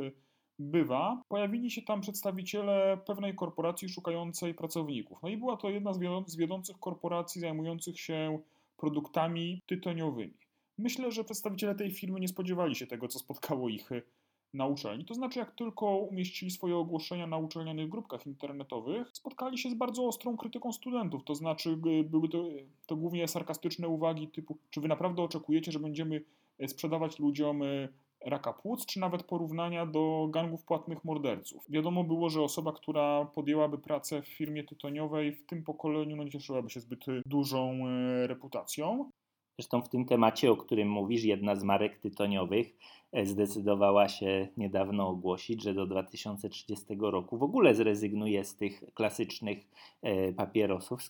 bywa, 0.59 1.21
pojawili 1.29 1.71
się 1.71 1.81
tam 1.81 2.01
przedstawiciele 2.01 2.97
pewnej 3.05 3.35
korporacji 3.35 3.89
szukającej 3.89 4.53
pracowników. 4.53 5.17
No 5.23 5.29
i 5.29 5.37
była 5.37 5.57
to 5.57 5.69
jedna 5.69 5.93
z 6.27 6.37
wiodących 6.37 6.79
korporacji 6.79 7.41
zajmujących 7.41 7.99
się 7.99 8.39
produktami 8.77 9.61
tytoniowymi. 9.65 10.33
Myślę, 10.77 11.11
że 11.11 11.23
przedstawiciele 11.23 11.75
tej 11.75 11.91
firmy 11.91 12.19
nie 12.19 12.27
spodziewali 12.27 12.75
się 12.75 12.87
tego, 12.87 13.07
co 13.07 13.19
spotkało 13.19 13.69
ich 13.69 13.91
y, 13.91 14.01
na 14.53 14.67
uczelni. 14.67 15.05
To 15.05 15.13
znaczy, 15.13 15.39
jak 15.39 15.51
tylko 15.51 15.97
umieścili 15.97 16.51
swoje 16.51 16.75
ogłoszenia 16.75 17.27
na 17.27 17.37
uczelnianych 17.37 17.89
grupkach 17.89 18.27
internetowych, 18.27 19.09
spotkali 19.13 19.57
się 19.57 19.69
z 19.69 19.73
bardzo 19.73 20.07
ostrą 20.07 20.37
krytyką 20.37 20.73
studentów. 20.73 21.23
To 21.23 21.35
znaczy, 21.35 21.77
były 22.05 22.29
to, 22.29 22.45
to 22.85 22.95
głównie 22.95 23.27
sarkastyczne 23.27 23.87
uwagi 23.87 24.27
typu, 24.27 24.57
czy 24.69 24.81
wy 24.81 24.87
naprawdę 24.87 25.21
oczekujecie, 25.21 25.71
że 25.71 25.79
będziemy 25.79 26.21
y, 26.63 26.67
sprzedawać 26.67 27.19
ludziom 27.19 27.63
y, 27.63 27.89
raka 28.25 28.53
płuc, 28.53 28.85
czy 28.85 28.99
nawet 28.99 29.23
porównania 29.23 29.85
do 29.85 30.27
gangów 30.31 30.63
płatnych 30.63 31.03
morderców. 31.03 31.65
Wiadomo 31.69 32.03
było, 32.03 32.29
że 32.29 32.41
osoba, 32.41 32.73
która 32.73 33.25
podjęłaby 33.25 33.77
pracę 33.77 34.21
w 34.21 34.27
firmie 34.27 34.63
tytoniowej 34.63 35.31
w 35.35 35.45
tym 35.45 35.63
pokoleniu 35.63 36.15
no 36.15 36.23
nie 36.23 36.31
cieszyłaby 36.31 36.69
się 36.69 36.79
zbyt 36.79 37.05
dużą 37.25 37.87
e, 37.87 38.27
reputacją. 38.27 39.11
Zresztą 39.59 39.81
w 39.81 39.89
tym 39.89 40.05
temacie, 40.05 40.51
o 40.51 40.57
którym 40.57 40.89
mówisz, 40.89 41.23
jedna 41.23 41.55
z 41.55 41.63
marek 41.63 41.99
tytoniowych 41.99 42.77
e, 43.11 43.25
zdecydowała 43.25 44.07
się 44.07 44.47
niedawno 44.57 45.07
ogłosić, 45.07 45.63
że 45.63 45.73
do 45.73 45.87
2030 45.87 46.85
roku 46.99 47.37
w 47.37 47.43
ogóle 47.43 47.75
zrezygnuje 47.75 48.45
z 48.45 48.55
tych 48.55 48.83
klasycznych 48.93 49.57
e, 50.01 50.33
papierosów, 50.33 51.01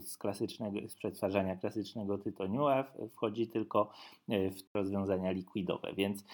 z, 0.00 0.16
klasycznego, 0.16 0.88
z 0.88 0.94
przetwarzania 0.94 1.56
klasycznego 1.56 2.18
tytoniu, 2.18 2.66
a 2.66 2.84
wchodzi 3.10 3.46
tylko 3.46 3.90
e, 4.28 4.50
w 4.50 4.62
rozwiązania 4.74 5.30
likwidowe. 5.30 5.92
Więc 5.96 6.24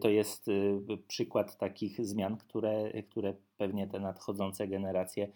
to 0.00 0.08
jest 0.08 0.50
przykład 1.08 1.58
takich 1.58 2.06
zmian, 2.06 2.36
które, 2.36 3.02
które 3.02 3.34
pewnie 3.58 3.86
te 3.86 4.00
nadchodzące 4.00 4.68
generacje 4.68 5.28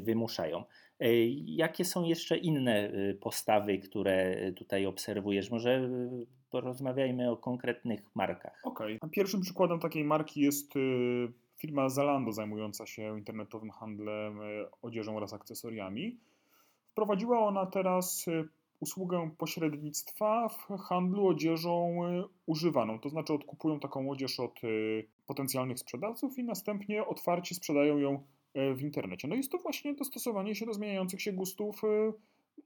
wymuszają. 0.00 0.64
E, 1.02 1.28
jakie 1.46 1.84
są 1.84 2.04
jeszcze 2.04 2.36
inne 2.36 2.90
y, 2.90 3.18
postawy, 3.20 3.78
które 3.78 4.36
tutaj 4.52 4.86
obserwujesz? 4.86 5.50
Może 5.50 5.70
y, 5.70 6.26
porozmawiajmy 6.50 7.30
o 7.30 7.36
konkretnych 7.36 8.00
markach. 8.14 8.60
Okej. 8.64 8.96
Okay. 8.96 9.10
Pierwszym 9.10 9.40
przykładem 9.40 9.80
takiej 9.80 10.04
marki 10.04 10.40
jest 10.40 10.76
y, 10.76 11.32
firma 11.56 11.88
Zalando 11.88 12.32
zajmująca 12.32 12.86
się 12.86 13.18
internetowym 13.18 13.70
handlem 13.70 14.38
odzieżą 14.82 15.16
oraz 15.16 15.32
akcesoriami. 15.32 16.18
Wprowadziła 16.90 17.40
ona 17.40 17.66
teraz 17.66 18.26
usługę 18.80 19.30
pośrednictwa 19.38 20.48
w 20.48 20.78
handlu 20.78 21.26
odzieżą 21.26 21.96
używaną. 22.46 22.98
To 22.98 23.08
znaczy 23.08 23.32
odkupują 23.32 23.80
taką 23.80 24.10
odzież 24.10 24.40
od 24.40 24.60
potencjalnych 25.26 25.78
sprzedawców 25.78 26.38
i 26.38 26.44
następnie 26.44 27.06
otwarcie 27.06 27.54
sprzedają 27.54 27.98
ją 27.98 28.22
w 28.54 28.82
internecie. 28.82 29.28
No 29.28 29.34
jest 29.34 29.52
to 29.52 29.58
właśnie 29.58 29.94
dostosowanie 29.94 30.54
się 30.54 30.66
do 30.66 30.74
zmieniających 30.74 31.22
się 31.22 31.32
gustów 31.32 31.84
e, 31.84 32.12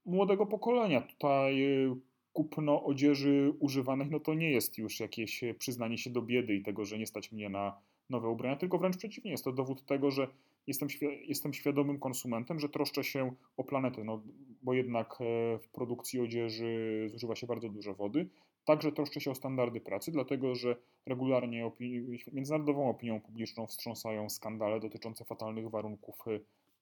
młodego 0.07 0.47
pokolenia. 0.47 1.01
Tutaj 1.01 1.63
e, 1.65 1.97
kupno 2.33 2.85
odzieży 2.85 3.53
używanych, 3.59 4.11
no 4.11 4.21
to 4.21 4.35
nie 4.35 4.51
jest 4.51 4.79
już 4.79 5.01
jakieś 5.01 5.41
przyznanie 5.59 5.99
się 5.99 6.11
do 6.11 6.23
biedy 6.23 6.55
i 6.55 6.63
tego, 6.63 6.85
że 6.85 6.99
nie 6.99 7.07
stać 7.07 7.33
mnie 7.33 7.49
na 7.49 7.81
nowe 8.11 8.29
ubrania, 8.29 8.57
tylko 8.57 8.79
wręcz 8.79 8.97
przeciwnie, 8.97 9.31
jest 9.31 9.45
to 9.45 9.53
dowód 9.53 9.87
tego, 9.87 10.11
że 10.11 10.29
jestem, 10.67 10.89
jestem 11.27 11.53
świadomym 11.53 11.99
konsumentem, 11.99 12.59
że 12.59 12.69
troszczę 12.69 13.05
się 13.05 13.35
o 13.57 13.65
planetę, 13.65 14.05
no, 14.05 14.23
bo 14.63 14.75
jednak 14.75 15.19
w 15.63 15.69
produkcji 15.73 16.21
odzieży 16.21 17.07
zużywa 17.11 17.35
się 17.35 17.47
bardzo 17.47 17.69
dużo 17.69 17.95
wody 17.95 18.29
także 18.67 18.93
troszczy 18.93 19.21
się 19.21 19.31
o 19.31 19.35
standardy 19.35 19.81
pracy, 19.81 20.13
dlatego 20.13 20.55
że 20.55 20.77
regularnie 21.07 21.67
opini- 21.67 22.19
międzynarodową 22.33 22.91
opinią 22.91 23.21
publiczną 23.21 23.67
wstrząsają 23.67 24.31
skandale 24.31 24.81
dotyczące 24.81 25.25
fatalnych 25.25 25.71
warunków 25.71 26.25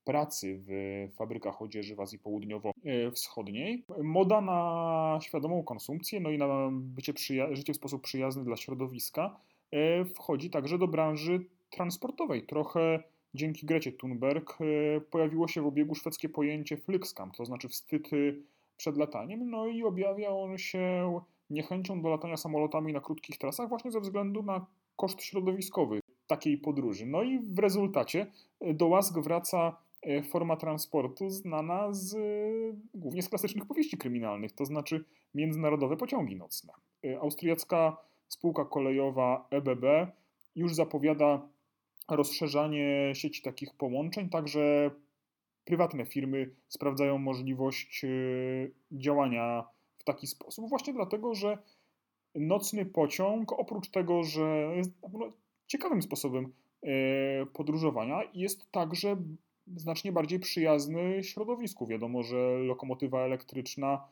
pracy 0.05 0.63
w 0.67 1.09
fabrykach 1.17 1.63
odzieży 1.63 1.97
w 1.97 2.01
Azji 2.01 2.19
Południowo-Wschodniej. 2.19 3.85
Moda 4.03 4.41
na 4.41 5.19
świadomą 5.23 5.63
konsumpcję, 5.63 6.21
no 6.21 6.31
i 6.31 6.39
na 6.39 6.71
bycie 6.73 7.13
życie 7.53 7.73
w 7.73 7.77
sposób 7.77 8.03
przyjazny 8.03 8.45
dla 8.45 8.57
środowiska 8.57 9.37
e, 9.71 10.05
wchodzi 10.05 10.51
także 10.51 10.79
do 10.79 10.89
branży 10.89 11.41
transportowej. 11.71 12.47
Trochę 12.47 13.03
dzięki 13.35 13.67
Grecie 13.67 13.93
Thunberg 13.93 14.59
pojawiło 15.11 15.49
się 15.49 15.63
w 15.63 15.67
obiegu 15.67 15.95
szwedzkie 15.95 16.29
pojęcie 16.29 16.77
flykskam, 16.77 17.31
to 17.31 17.45
znaczy 17.45 17.69
wstyd 17.69 18.11
przed 18.77 18.97
lataniem, 18.97 19.51
no 19.51 19.67
i 19.67 19.83
objawia 19.83 20.31
on 20.31 20.59
się 20.59 21.21
niechęcią 21.51 22.03
do 22.03 22.09
latania 22.09 22.37
samolotami 22.37 22.93
na 22.93 23.01
krótkich 23.01 23.39
trasach 23.39 23.69
właśnie 23.69 23.91
ze 23.91 24.01
względu 24.01 24.43
na 24.43 24.67
koszt 24.97 25.23
środowiskowy 25.23 26.01
takiej 26.27 26.59
podróży. 26.59 27.07
No 27.07 27.23
i 27.23 27.39
w 27.39 27.59
rezultacie 27.59 28.27
do 28.61 28.87
łask 28.87 29.19
wraca 29.19 29.77
E, 30.05 30.23
forma 30.23 30.57
transportu 30.57 31.31
znana 31.31 31.93
z, 31.93 32.17
głównie 32.95 33.23
z 33.23 33.29
klasycznych 33.29 33.67
powieści 33.67 33.97
kryminalnych, 33.99 34.53
to 34.53 34.65
znaczy 34.65 35.05
międzynarodowe 35.35 35.97
pociągi 35.97 36.37
nocne. 36.37 36.73
E, 37.05 37.21
austriacka 37.21 37.97
spółka 38.29 38.65
kolejowa 38.65 39.49
EBB 39.51 39.85
już 40.57 40.75
zapowiada 40.75 41.49
rozszerzanie 42.09 43.13
sieci 43.15 43.43
takich 43.43 43.75
połączeń, 43.75 44.29
także 44.29 44.91
prywatne 45.65 46.07
firmy 46.07 46.51
sprawdzają 46.69 47.19
możliwość 47.19 48.05
e, 48.05 48.09
działania 48.93 49.65
w 50.05 50.07
taki 50.07 50.27
sposób, 50.27 50.69
właśnie 50.69 50.93
dlatego, 50.93 51.35
że 51.35 51.59
nocny 52.35 52.87
pociąg, 52.87 53.53
oprócz 53.53 53.89
tego, 53.89 54.23
że 54.23 54.73
jest 54.77 54.91
ciekawym 55.67 56.03
sposobem 56.03 56.53
podróżowania, 57.53 58.23
jest 58.35 58.71
także 58.71 59.17
znacznie 59.77 60.13
bardziej 60.13 60.41
przyjazny 60.41 61.25
środowisku. 61.25 61.87
Wiadomo, 61.87 62.23
że 62.23 62.59
lokomotywa 62.59 63.21
elektryczna 63.21 64.05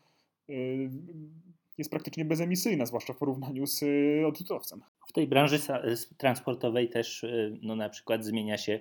y, 0.51 0.91
jest 1.79 1.91
praktycznie 1.91 2.25
bezemisyjna, 2.25 2.87
zwłaszcza 2.87 3.13
w 3.13 3.17
porównaniu 3.17 3.67
z 3.67 3.83
y, 3.83 4.27
odrzutowcem. 4.27 4.83
W 5.09 5.13
tej 5.13 5.27
branży 5.27 5.59
transportowej 6.17 6.89
też 6.89 7.27
no, 7.63 7.77
na 7.77 7.89
przykład 7.89 8.25
zmienia 8.25 8.59
się 8.59 8.81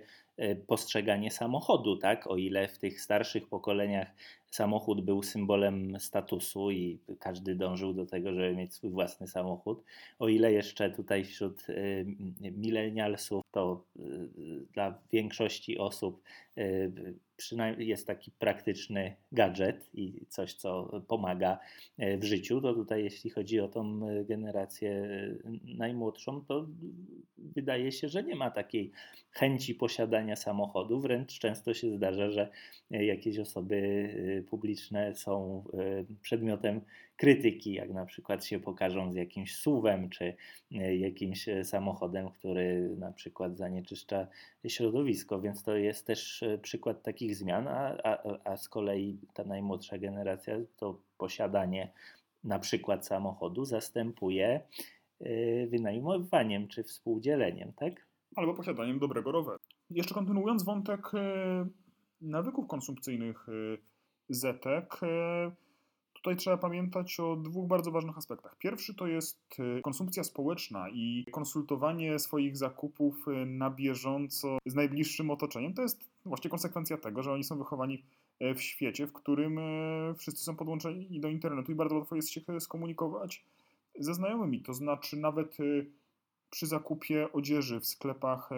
postrzeganie 0.68 1.32
samochodu, 1.32 1.98
tak? 1.98 2.28
O 2.28 2.38
ile 2.38 2.68
w 2.68 2.78
tych 2.78 3.02
starszych 3.02 3.48
pokoleniach 3.48 4.08
samochód 4.52 5.02
był 5.02 5.24
symbolem 5.24 6.00
statusu 6.00 6.72
i 6.72 7.00
każdy 7.20 7.56
dążył 7.56 7.94
do 7.94 8.06
tego, 8.06 8.34
żeby 8.34 8.56
mieć 8.56 8.74
swój 8.74 8.90
własny 8.90 9.28
samochód. 9.28 9.84
O 10.20 10.28
ile 10.28 10.54
jeszcze 10.54 10.90
tutaj 10.90 11.26
wśród 11.26 11.70
y, 11.70 12.06
milenialsów 12.42 13.44
to 13.52 13.84
y, 14.00 14.02
dla 14.74 15.00
większości 15.12 15.78
osób 15.78 16.22
y, 16.58 17.14
przynajmniej 17.42 17.88
jest 17.88 18.08
taki 18.08 18.32
praktyczny 18.32 19.16
gadżet 19.32 19.90
i 19.94 20.26
coś, 20.30 20.54
co 20.54 21.02
pomaga 21.08 21.60
w 21.98 22.24
życiu, 22.24 22.62
to 22.62 22.74
tutaj 22.74 23.04
jeśli 23.04 23.30
chodzi 23.30 23.60
o 23.60 23.68
tą 23.68 24.00
generację 24.26 25.08
najmłodszą, 25.64 26.46
to 26.46 26.68
wydaje 27.38 27.92
się, 27.92 28.10
że 28.10 28.24
nie 28.24 28.36
ma 28.36 28.52
takiej 28.52 28.92
chęci 29.32 29.76
posiadania 29.76 30.36
samochodu. 30.36 31.00
Wręcz 31.00 31.40
często 31.40 31.74
się 31.74 31.92
zdarza, 31.92 32.30
że 32.30 32.50
jakieś 32.92 33.40
osoby 33.40 34.10
publiczne 34.50 35.16
są 35.16 35.64
e, 35.74 36.04
przedmiotem 36.22 36.82
krytyki, 37.22 37.74
jak 37.74 37.94
na 37.94 38.06
przykład 38.06 38.46
się 38.46 38.60
pokażą 38.60 39.12
z 39.12 39.16
jakimś 39.16 39.56
suwem 39.56 40.10
czy 40.10 40.36
e, 40.72 40.96
jakimś 40.96 41.50
e, 41.50 41.64
samochodem, 41.64 42.30
który 42.30 42.96
na 42.98 43.12
przykład 43.12 43.58
zanieczyszcza 43.58 44.28
środowisko, 44.68 45.42
więc 45.42 45.64
to 45.64 45.76
jest 45.76 46.08
też 46.08 46.44
przykład 46.62 47.04
takich 47.04 47.36
zmian, 47.36 47.68
a, 47.68 47.98
a, 48.04 48.24
a 48.44 48.58
z 48.58 48.70
kolei 48.70 49.20
ta 49.34 49.44
najmłodsza 49.44 49.98
generacja 49.98 50.56
to 50.78 51.00
posiadanie 51.18 51.92
na 52.44 52.60
przykład 52.60 53.08
samochodu 53.08 53.66
zastępuje 53.66 54.62
wynajmowaniem 55.68 56.68
czy 56.68 56.84
współdzieleniem, 56.84 57.74
tak? 57.74 58.08
Albo 58.36 58.54
posiadaniem 58.54 59.00
dobrego 59.00 59.32
roweru. 59.32 59.60
Jeszcze 59.90 60.14
kontynuując 60.14 60.64
wątek 60.64 61.12
nawyków 62.22 62.68
konsumpcyjnych 62.68 63.48
zetek, 64.30 65.00
e, 65.04 65.52
tutaj 66.22 66.38
trzeba 66.38 66.58
pamiętać 66.58 67.20
o 67.20 67.36
dwóch 67.36 67.68
bardzo 67.68 67.92
ważnych 67.92 68.18
aspektach. 68.18 68.56
Pierwszy 68.58 68.96
to 68.96 69.08
jest 69.08 69.60
e, 69.60 69.82
konsumpcja 69.82 70.24
społeczna 70.24 70.90
i 70.90 71.26
konsultowanie 71.32 72.20
swoich 72.20 72.58
zakupów 72.58 73.28
e, 73.28 73.46
na 73.46 73.70
bieżąco 73.70 74.58
z 74.66 74.76
najbliższym 74.76 75.32
otoczeniem. 75.32 75.74
To 75.74 75.82
jest 75.82 76.00
właśnie 76.26 76.50
konsekwencja 76.50 76.98
tego, 76.98 77.24
że 77.24 77.32
oni 77.32 77.44
są 77.44 77.58
wychowani 77.58 78.04
w 78.56 78.62
świecie, 78.62 79.08
w 79.08 79.14
którym 79.14 79.60
wszyscy 80.18 80.44
są 80.44 80.56
podłączeni 80.56 81.20
do 81.20 81.30
internetu 81.30 81.72
i 81.72 81.76
bardzo 81.76 81.96
łatwo 81.96 82.16
jest 82.16 82.30
się 82.30 82.42
skomunikować 82.60 83.46
ze 84.00 84.14
znajomymi. 84.14 84.62
To 84.62 84.74
znaczy, 84.74 85.18
nawet 85.18 85.58
przy 86.50 86.68
zakupie 86.68 87.32
odzieży 87.34 87.80
w 87.80 87.88
sklepach 87.88 88.50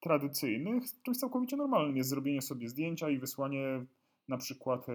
tradycyjnych, 0.00 0.84
czymś 1.02 1.18
całkowicie 1.18 1.56
normalnym 1.56 1.96
jest 1.96 2.10
zrobienie 2.10 2.42
sobie 2.42 2.68
zdjęcia 2.68 3.10
i 3.10 3.18
wysłanie 3.18 3.84
na 4.28 4.38
przykład 4.38 4.88
e, 4.88 4.92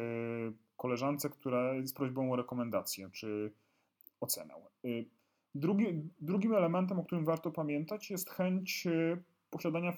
koleżance, 0.78 1.30
która 1.30 1.74
jest 1.74 1.96
prośbą 1.96 2.32
o 2.32 2.36
rekomendację 2.36 3.10
czy 3.14 3.52
ocenę. 4.22 4.54
E, 4.54 4.88
drugi, 5.56 5.86
drugim 6.22 6.54
elementem, 6.54 7.00
o 7.00 7.04
którym 7.04 7.26
warto 7.26 7.52
pamiętać, 7.52 8.10
jest 8.10 8.30
chęć 8.30 8.88
e, 8.88 9.18
posiadania 9.50 9.94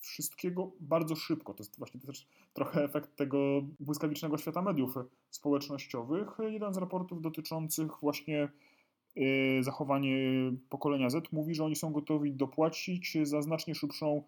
wszystkiego 0.00 0.72
bardzo 0.80 1.16
szybko. 1.16 1.54
To 1.54 1.62
jest 1.62 1.78
właśnie 1.78 2.00
też 2.00 2.26
trochę 2.52 2.84
efekt 2.84 3.16
tego 3.16 3.62
błyskawicznego 3.80 4.38
świata 4.38 4.62
mediów 4.62 4.94
społecznościowych. 5.30 6.28
Jeden 6.38 6.74
z 6.74 6.76
raportów 6.76 7.22
dotyczących 7.22 7.90
właśnie 8.00 8.48
zachowanie 9.60 10.16
pokolenia 10.68 11.10
Z 11.10 11.32
mówi, 11.32 11.54
że 11.54 11.64
oni 11.64 11.76
są 11.76 11.92
gotowi 11.92 12.32
dopłacić 12.32 13.18
za 13.22 13.42
znacznie 13.42 13.74
szybszą 13.74 14.22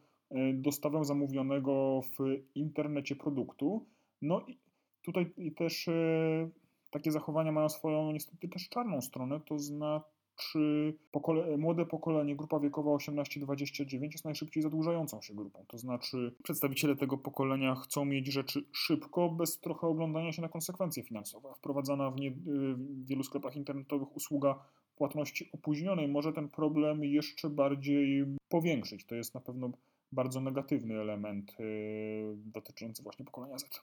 dostawę 0.54 1.04
zamówionego 1.04 2.00
w 2.18 2.40
internecie 2.54 3.16
produktu. 3.16 3.86
No 4.22 4.40
i 4.46 4.58
tutaj 5.06 5.32
też 5.56 5.88
e, 5.88 6.48
takie 6.90 7.12
zachowania 7.12 7.52
mają 7.52 7.68
swoją 7.68 8.12
niestety 8.12 8.48
też 8.48 8.68
czarną 8.68 9.00
stronę, 9.00 9.40
to 9.40 9.58
znaczy 9.58 10.94
pokole 11.12 11.56
młode 11.56 11.86
pokolenie, 11.86 12.36
grupa 12.36 12.60
wiekowa 12.60 12.90
18-29 12.90 14.02
jest 14.02 14.24
najszybciej 14.24 14.62
zadłużającą 14.62 15.22
się 15.22 15.34
grupą. 15.34 15.64
To 15.68 15.78
znaczy 15.78 16.34
przedstawiciele 16.42 16.96
tego 16.96 17.18
pokolenia 17.18 17.74
chcą 17.74 18.04
mieć 18.04 18.26
rzeczy 18.26 18.64
szybko, 18.72 19.28
bez 19.28 19.60
trochę 19.60 19.86
oglądania 19.86 20.32
się 20.32 20.42
na 20.42 20.48
konsekwencje 20.48 21.02
finansowe. 21.02 21.48
Wprowadzana 21.56 22.10
w, 22.10 22.20
nie, 22.20 22.30
w 22.30 23.06
wielu 23.06 23.22
sklepach 23.22 23.56
internetowych 23.56 24.16
usługa 24.16 24.58
płatności 24.96 25.50
opóźnionej 25.52 26.08
może 26.08 26.32
ten 26.32 26.48
problem 26.48 27.04
jeszcze 27.04 27.50
bardziej 27.50 28.24
powiększyć. 28.48 29.04
To 29.04 29.14
jest 29.14 29.34
na 29.34 29.40
pewno 29.40 29.70
bardzo 30.12 30.40
negatywny 30.40 31.00
element 31.00 31.56
yy, 31.58 32.36
dotyczący 32.36 33.02
właśnie 33.02 33.24
pokolenia 33.24 33.58
Z. 33.58 33.82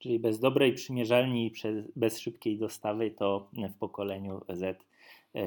Czyli 0.00 0.18
bez 0.18 0.40
dobrej 0.40 0.74
przymierzalni 0.74 1.46
i 1.46 1.52
bez 1.96 2.20
szybkiej 2.20 2.58
dostawy 2.58 3.10
to 3.10 3.48
w 3.52 3.74
pokoleniu 3.78 4.40
Z 4.48 4.84
e, 5.34 5.42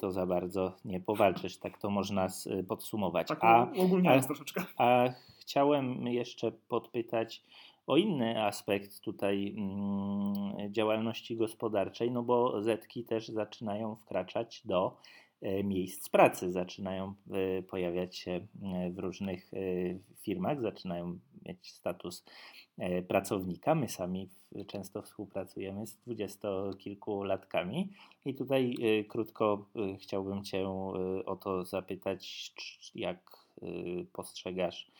to 0.00 0.12
za 0.12 0.26
bardzo 0.26 0.72
nie 0.84 1.00
powalczysz. 1.00 1.56
Tak 1.56 1.78
to 1.78 1.90
można 1.90 2.28
podsumować. 2.68 3.28
Tak, 3.28 3.38
a, 3.44 3.70
a, 4.08 4.20
troszeczkę. 4.20 4.64
A 4.76 5.08
chciałem 5.40 6.06
jeszcze 6.06 6.52
podpytać 6.68 7.42
o 7.86 7.96
inny 7.96 8.44
aspekt 8.44 9.00
tutaj 9.00 9.54
mm, 9.56 10.72
działalności 10.72 11.36
gospodarczej, 11.36 12.10
no 12.10 12.22
bo 12.22 12.62
Zetki 12.62 13.04
też 13.04 13.28
zaczynają 13.28 13.96
wkraczać 13.96 14.62
do 14.64 14.96
e, 14.96 15.25
miejsc 15.64 16.08
pracy, 16.08 16.52
zaczynają 16.52 17.14
e, 17.30 17.62
pojawiać 17.62 18.16
się 18.16 18.46
w 18.90 18.98
różnych 18.98 19.50
firmach, 20.22 20.60
zaczynają 20.60 21.18
mieć 21.44 21.70
status 21.72 22.24
E, 22.78 23.02
pracownika. 23.02 23.74
My 23.74 23.88
sami 23.88 24.28
często 24.66 25.02
współpracujemy 25.02 25.86
z 25.86 25.96
dwudziestokilkulatkami 25.96 27.92
i 28.24 28.34
tutaj 28.34 28.74
e, 28.82 29.04
krótko 29.04 29.66
e, 29.76 29.96
chciałbym 29.96 30.44
Cię 30.44 30.68
o 31.26 31.36
to 31.36 31.64
zapytać, 31.64 32.52
jak 32.94 33.46
postrzegasz 34.12 34.90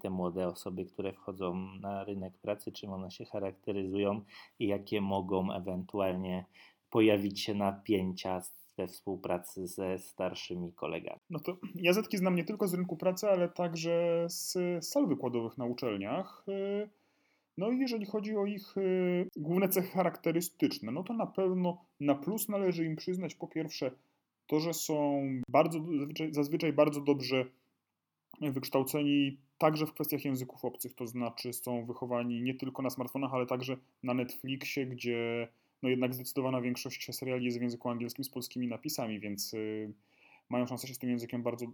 te 0.00 0.10
młode 0.10 0.48
osoby, 0.48 0.84
które 0.84 1.12
wchodzą 1.12 1.54
na 1.80 2.04
rynek 2.04 2.38
pracy, 2.38 2.72
czym 2.72 2.92
one 2.92 3.10
się 3.10 3.24
charakteryzują 3.24 4.20
i 4.58 4.66
jakie 4.66 5.00
mogą 5.00 5.52
ewentualnie 5.52 6.44
pojawić 6.90 7.40
się 7.40 7.54
napięcia 7.54 8.42
we 8.82 8.88
współpracy 8.88 9.66
ze 9.66 9.98
starszymi 9.98 10.72
kolegami. 10.72 11.20
No 11.30 11.40
to 11.40 11.56
ja 11.74 11.92
Zetki 11.92 12.16
znam 12.16 12.34
nie 12.34 12.44
tylko 12.44 12.68
z 12.68 12.74
rynku 12.74 12.96
pracy, 12.96 13.28
ale 13.28 13.48
także 13.48 14.26
z 14.28 14.54
sal 14.84 15.06
wykładowych 15.06 15.58
na 15.58 15.64
uczelniach. 15.64 16.44
No 17.58 17.70
i 17.70 17.78
jeżeli 17.78 18.06
chodzi 18.06 18.36
o 18.36 18.46
ich 18.46 18.76
y, 18.76 19.28
główne 19.36 19.68
cechy 19.68 19.88
charakterystyczne, 19.88 20.92
no 20.92 21.02
to 21.02 21.14
na 21.14 21.26
pewno 21.26 21.84
na 22.00 22.14
plus 22.14 22.48
należy 22.48 22.84
im 22.84 22.96
przyznać 22.96 23.34
po 23.34 23.48
pierwsze 23.48 23.90
to, 24.46 24.60
że 24.60 24.74
są 24.74 25.22
bardzo, 25.48 25.80
zazwyczaj 26.30 26.72
bardzo 26.72 27.00
dobrze 27.00 27.44
wykształceni 28.40 29.38
także 29.58 29.86
w 29.86 29.92
kwestiach 29.92 30.24
języków 30.24 30.64
obcych, 30.64 30.94
to 30.94 31.06
znaczy 31.06 31.52
są 31.52 31.86
wychowani 31.86 32.42
nie 32.42 32.54
tylko 32.54 32.82
na 32.82 32.90
smartfonach, 32.90 33.34
ale 33.34 33.46
także 33.46 33.76
na 34.02 34.14
Netflixie, 34.14 34.86
gdzie 34.86 35.48
no 35.82 35.88
jednak 35.88 36.14
zdecydowana 36.14 36.60
większość 36.60 37.14
seriali 37.14 37.44
jest 37.44 37.58
w 37.58 37.62
języku 37.62 37.88
angielskim 37.88 38.24
z 38.24 38.30
polskimi 38.30 38.68
napisami, 38.68 39.20
więc 39.20 39.54
y, 39.54 39.92
mają 40.48 40.66
szansę 40.66 40.88
się 40.88 40.94
z 40.94 40.98
tym 40.98 41.10
językiem 41.10 41.42
bardzo, 41.42 41.66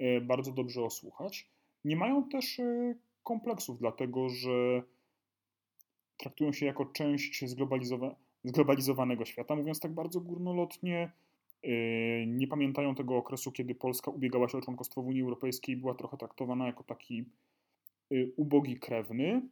y, 0.00 0.20
bardzo 0.20 0.52
dobrze 0.52 0.82
osłuchać. 0.82 1.48
Nie 1.84 1.96
mają 1.96 2.28
też 2.28 2.58
y, 2.58 2.98
kompleksów, 3.22 3.78
dlatego 3.78 4.28
że 4.28 4.82
traktują 6.16 6.52
się 6.52 6.66
jako 6.66 6.84
część 6.84 7.48
zglobalizowa 7.48 8.16
zglobalizowanego 8.44 9.24
świata, 9.24 9.56
mówiąc 9.56 9.80
tak 9.80 9.94
bardzo 9.94 10.20
górnolotnie. 10.20 11.12
Nie 12.26 12.46
pamiętają 12.48 12.94
tego 12.94 13.16
okresu, 13.16 13.52
kiedy 13.52 13.74
Polska 13.74 14.10
ubiegała 14.10 14.48
się 14.48 14.58
o 14.58 14.60
członkostwo 14.60 15.02
w 15.02 15.06
Unii 15.06 15.22
Europejskiej 15.22 15.74
i 15.74 15.78
była 15.78 15.94
trochę 15.94 16.16
traktowana 16.16 16.66
jako 16.66 16.84
taki 16.84 17.24
ubogi 18.36 18.76
krewny 18.76 19.42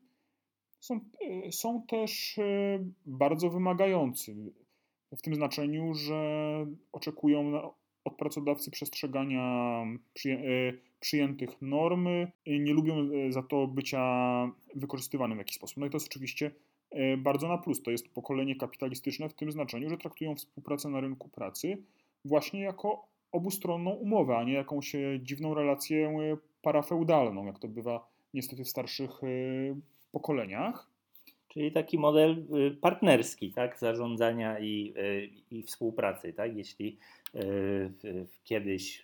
są, 0.80 1.00
e, 1.46 1.52
są 1.52 1.82
też 1.82 2.38
e, 2.38 2.78
bardzo 3.06 3.50
wymagający. 3.50 4.36
W 5.16 5.22
tym 5.22 5.34
znaczeniu, 5.34 5.94
że 5.94 6.66
oczekują 6.92 7.72
od 8.04 8.16
pracodawcy 8.16 8.70
przestrzegania 8.70 9.84
e, 10.26 10.38
przyjętych 11.00 11.62
norm, 11.62 12.08
nie 12.46 12.72
lubią 12.72 12.94
za 13.30 13.42
to 13.42 13.66
bycia 13.66 14.02
wykorzystywanym 14.74 15.38
w 15.38 15.40
jakiś 15.40 15.56
sposób. 15.56 15.76
No 15.76 15.86
i 15.86 15.90
to 15.90 15.96
jest 15.96 16.06
oczywiście 16.06 16.50
bardzo 17.18 17.48
na 17.48 17.58
plus. 17.58 17.82
To 17.82 17.90
jest 17.90 18.08
pokolenie 18.08 18.56
kapitalistyczne 18.56 19.28
w 19.28 19.34
tym 19.34 19.52
znaczeniu, 19.52 19.90
że 19.90 19.96
traktują 19.96 20.34
współpracę 20.34 20.88
na 20.88 21.00
rynku 21.00 21.28
pracy 21.28 21.82
właśnie 22.24 22.60
jako 22.60 23.06
obustronną 23.32 23.90
umowę, 23.90 24.36
a 24.36 24.44
nie 24.44 24.52
jakąś 24.52 24.92
dziwną 25.20 25.54
relację 25.54 26.36
parafeudalną, 26.62 27.46
jak 27.46 27.58
to 27.58 27.68
bywa 27.68 28.08
niestety 28.34 28.64
w 28.64 28.68
starszych 28.68 29.20
pokoleniach. 30.12 30.90
Czyli 31.48 31.72
taki 31.72 31.98
model 31.98 32.46
y, 32.56 32.70
partnerski, 32.70 33.52
tak, 33.52 33.78
zarządzania 33.78 34.58
i, 34.58 34.94
y, 34.96 35.30
i 35.50 35.62
współpracy, 35.62 36.32
tak, 36.32 36.56
jeśli 36.56 36.98
y, 37.34 38.26
kiedyś 38.44 39.02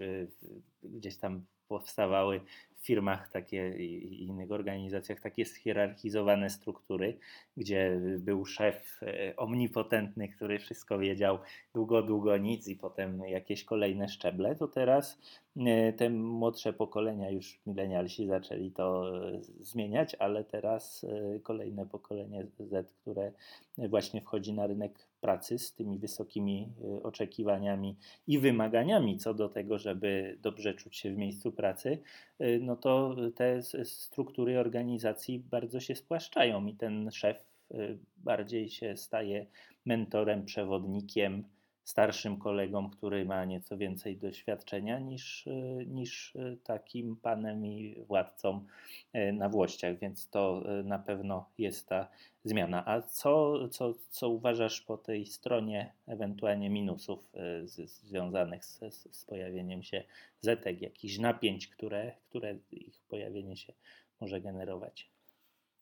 gdzieś 0.83 1.17
tam 1.17 1.45
powstawały 1.69 2.41
firmach 2.87 3.29
takie 3.29 3.77
i 3.79 4.25
innych 4.25 4.53
organizacjach 4.53 5.21
takie 5.21 5.45
schierarchizowane 5.45 6.51
struktury, 6.51 7.19
gdzie 7.57 8.01
był 8.19 8.45
szef 8.45 9.01
e, 9.03 9.37
omnipotentny, 9.37 10.29
który 10.29 10.59
wszystko 10.59 10.99
wiedział 10.99 11.39
długo, 11.75 12.03
długo 12.03 12.37
nic 12.37 12.69
i 12.69 12.77
potem 12.77 13.21
jakieś 13.21 13.65
kolejne 13.65 14.09
szczeble, 14.09 14.57
to 14.57 14.69
teraz 14.69 15.19
e, 15.57 15.93
te 15.93 16.11
młodsze 16.11 16.73
pokolenia, 16.73 17.31
już 17.31 17.61
milenialsi 17.67 18.27
zaczęli 18.27 18.71
to 18.71 19.19
e, 19.29 19.41
zmieniać, 19.61 20.15
ale 20.19 20.45
teraz 20.45 21.07
kolejne 21.43 21.87
pokolenie 21.87 22.47
Z, 22.59 22.93
które 23.03 23.33
właśnie 23.79 24.21
wchodzi 24.21 24.53
na 24.53 24.67
rynek 24.67 25.07
pracy 25.21 25.59
z 25.59 25.75
tymi 25.75 25.99
wysokimi 25.99 26.73
y, 26.99 27.03
oczekiwaniami 27.03 27.97
i 28.27 28.39
wymaganiami 28.39 29.19
co 29.19 29.35
do 29.35 29.49
tego, 29.49 29.79
żeby 29.79 30.39
dobrze 30.43 30.75
czuć 30.75 30.97
się 30.97 31.15
w 31.15 31.17
miejscu 31.17 31.53
pracy, 31.53 31.99
y, 32.41 32.59
no 32.63 32.77
to 32.77 33.17
te 33.35 33.63
struktury 33.85 34.59
organizacji 34.59 35.39
bardzo 35.39 35.81
się 35.81 35.95
spłaszczają 35.95 36.67
i 36.67 36.75
ten 36.75 37.11
szef 37.11 37.45
y, 37.71 37.99
bardziej 38.17 38.71
się 38.71 38.97
staje 38.97 39.47
mentorem, 39.85 40.45
przewodnikiem, 40.45 41.45
starszym 41.87 42.37
kolegom, 42.37 42.91
który 42.91 43.25
ma 43.25 43.45
nieco 43.45 43.77
więcej 43.77 44.17
doświadczenia 44.17 44.99
niż, 44.99 45.47
e, 45.47 45.51
niż 45.87 46.37
e, 46.37 46.57
takim 46.65 47.17
panem 47.17 47.67
i 47.67 48.05
władcą 48.09 48.65
e, 49.13 49.33
na 49.33 49.49
włościach, 49.49 49.99
więc 49.99 50.31
to 50.31 50.63
na 50.85 50.99
pewno 50.99 51.51
jest 51.59 51.89
ta 51.89 52.09
zmiana. 52.45 52.87
A 52.87 53.03
co, 53.03 53.69
co, 53.69 53.95
co 54.11 54.29
uważasz 54.29 54.81
po 54.81 54.99
tej 54.99 55.27
stronie 55.27 55.93
ewentualnie 56.07 56.71
minusów 56.71 57.33
z, 57.65 57.91
związanych 57.91 58.65
z, 58.65 58.81
z 59.13 59.25
pojawieniem 59.25 59.83
się 59.83 60.05
zetek, 60.41 60.83
jakichś 60.83 61.19
napięć, 61.19 61.69
które, 61.69 62.13
które 62.29 62.57
ich 62.71 63.01
pojawienie 63.09 63.57
się 63.57 63.73
może 64.21 64.41
generować? 64.41 65.11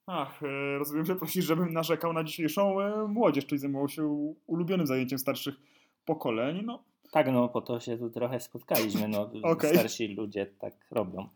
Ach, 0.07 0.41
rozumiem, 0.79 1.07
że 1.07 1.17
prosisz, 1.17 1.45
żebym 1.45 1.73
narzekał 1.73 2.13
na 2.13 2.25
dzisiejszą 2.25 2.77
młodzież, 3.09 3.47
czyli 3.47 3.59
zajmował 3.59 3.89
się 3.89 4.35
ulubionym 4.47 4.87
zajęciem 4.87 5.19
starszych 5.19 5.55
pokoleń. 6.05 6.63
No. 6.65 6.83
Tak, 7.11 7.33
no 7.33 7.49
po 7.49 7.61
to 7.61 7.81
się 7.81 7.99
tu 7.99 8.11
trochę 8.11 8.41
spotkaliśmy. 8.41 9.09
No, 9.09 9.31
okay. 9.43 9.71
Starsi 9.71 10.09
ludzie 10.09 10.47
tak 10.47 10.75
robią. 10.91 11.29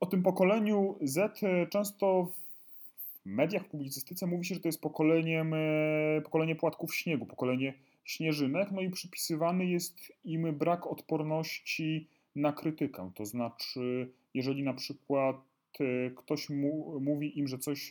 O 0.00 0.06
tym 0.06 0.22
pokoleniu 0.22 0.98
Z 1.02 1.42
e, 1.42 1.66
często 1.66 2.24
w 2.24 3.26
mediach, 3.26 3.62
w 3.62 3.68
publicystyce 3.68 4.26
mówi 4.26 4.44
się, 4.44 4.54
że 4.54 4.60
to 4.60 4.68
jest 4.68 4.80
pokoleniem, 4.80 5.54
e, 5.54 6.20
pokolenie 6.24 6.56
płatków 6.56 6.94
śniegu, 6.94 7.26
pokolenie 7.26 7.74
śnieżynek, 8.04 8.68
no 8.72 8.80
i 8.80 8.90
przypisywany 8.90 9.66
jest 9.66 9.98
im 10.24 10.54
brak 10.58 10.86
odporności 10.86 12.06
na 12.36 12.52
krytykę. 12.52 13.10
To 13.14 13.24
znaczy, 13.24 14.10
jeżeli 14.34 14.62
na 14.62 14.74
przykład 14.74 15.36
e, 15.80 16.10
ktoś 16.10 16.50
mu, 16.50 17.00
mówi 17.00 17.38
im, 17.38 17.48
że 17.48 17.58
coś 17.58 17.90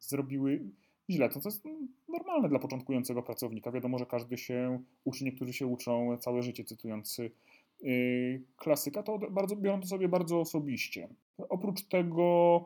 zrobiły 0.00 0.60
źle, 1.10 1.28
to 1.28 1.40
to 1.40 1.48
jest 1.48 1.64
normalne 2.08 2.48
dla 2.48 2.58
początkującego 2.58 3.22
pracownika. 3.22 3.72
Wiadomo, 3.72 3.98
że 3.98 4.06
każdy 4.06 4.38
się 4.38 4.82
uczy, 5.04 5.24
niektórzy 5.24 5.52
się 5.52 5.66
uczą 5.66 6.16
całe 6.18 6.42
życie, 6.42 6.64
cytując 6.64 7.18
yy, 7.80 8.42
klasyka, 8.56 9.02
to 9.02 9.18
bardzo, 9.18 9.56
biorą 9.56 9.80
to 9.80 9.86
sobie 9.86 10.08
bardzo 10.08 10.40
osobiście. 10.40 11.08
Oprócz 11.48 11.82
tego 11.82 12.64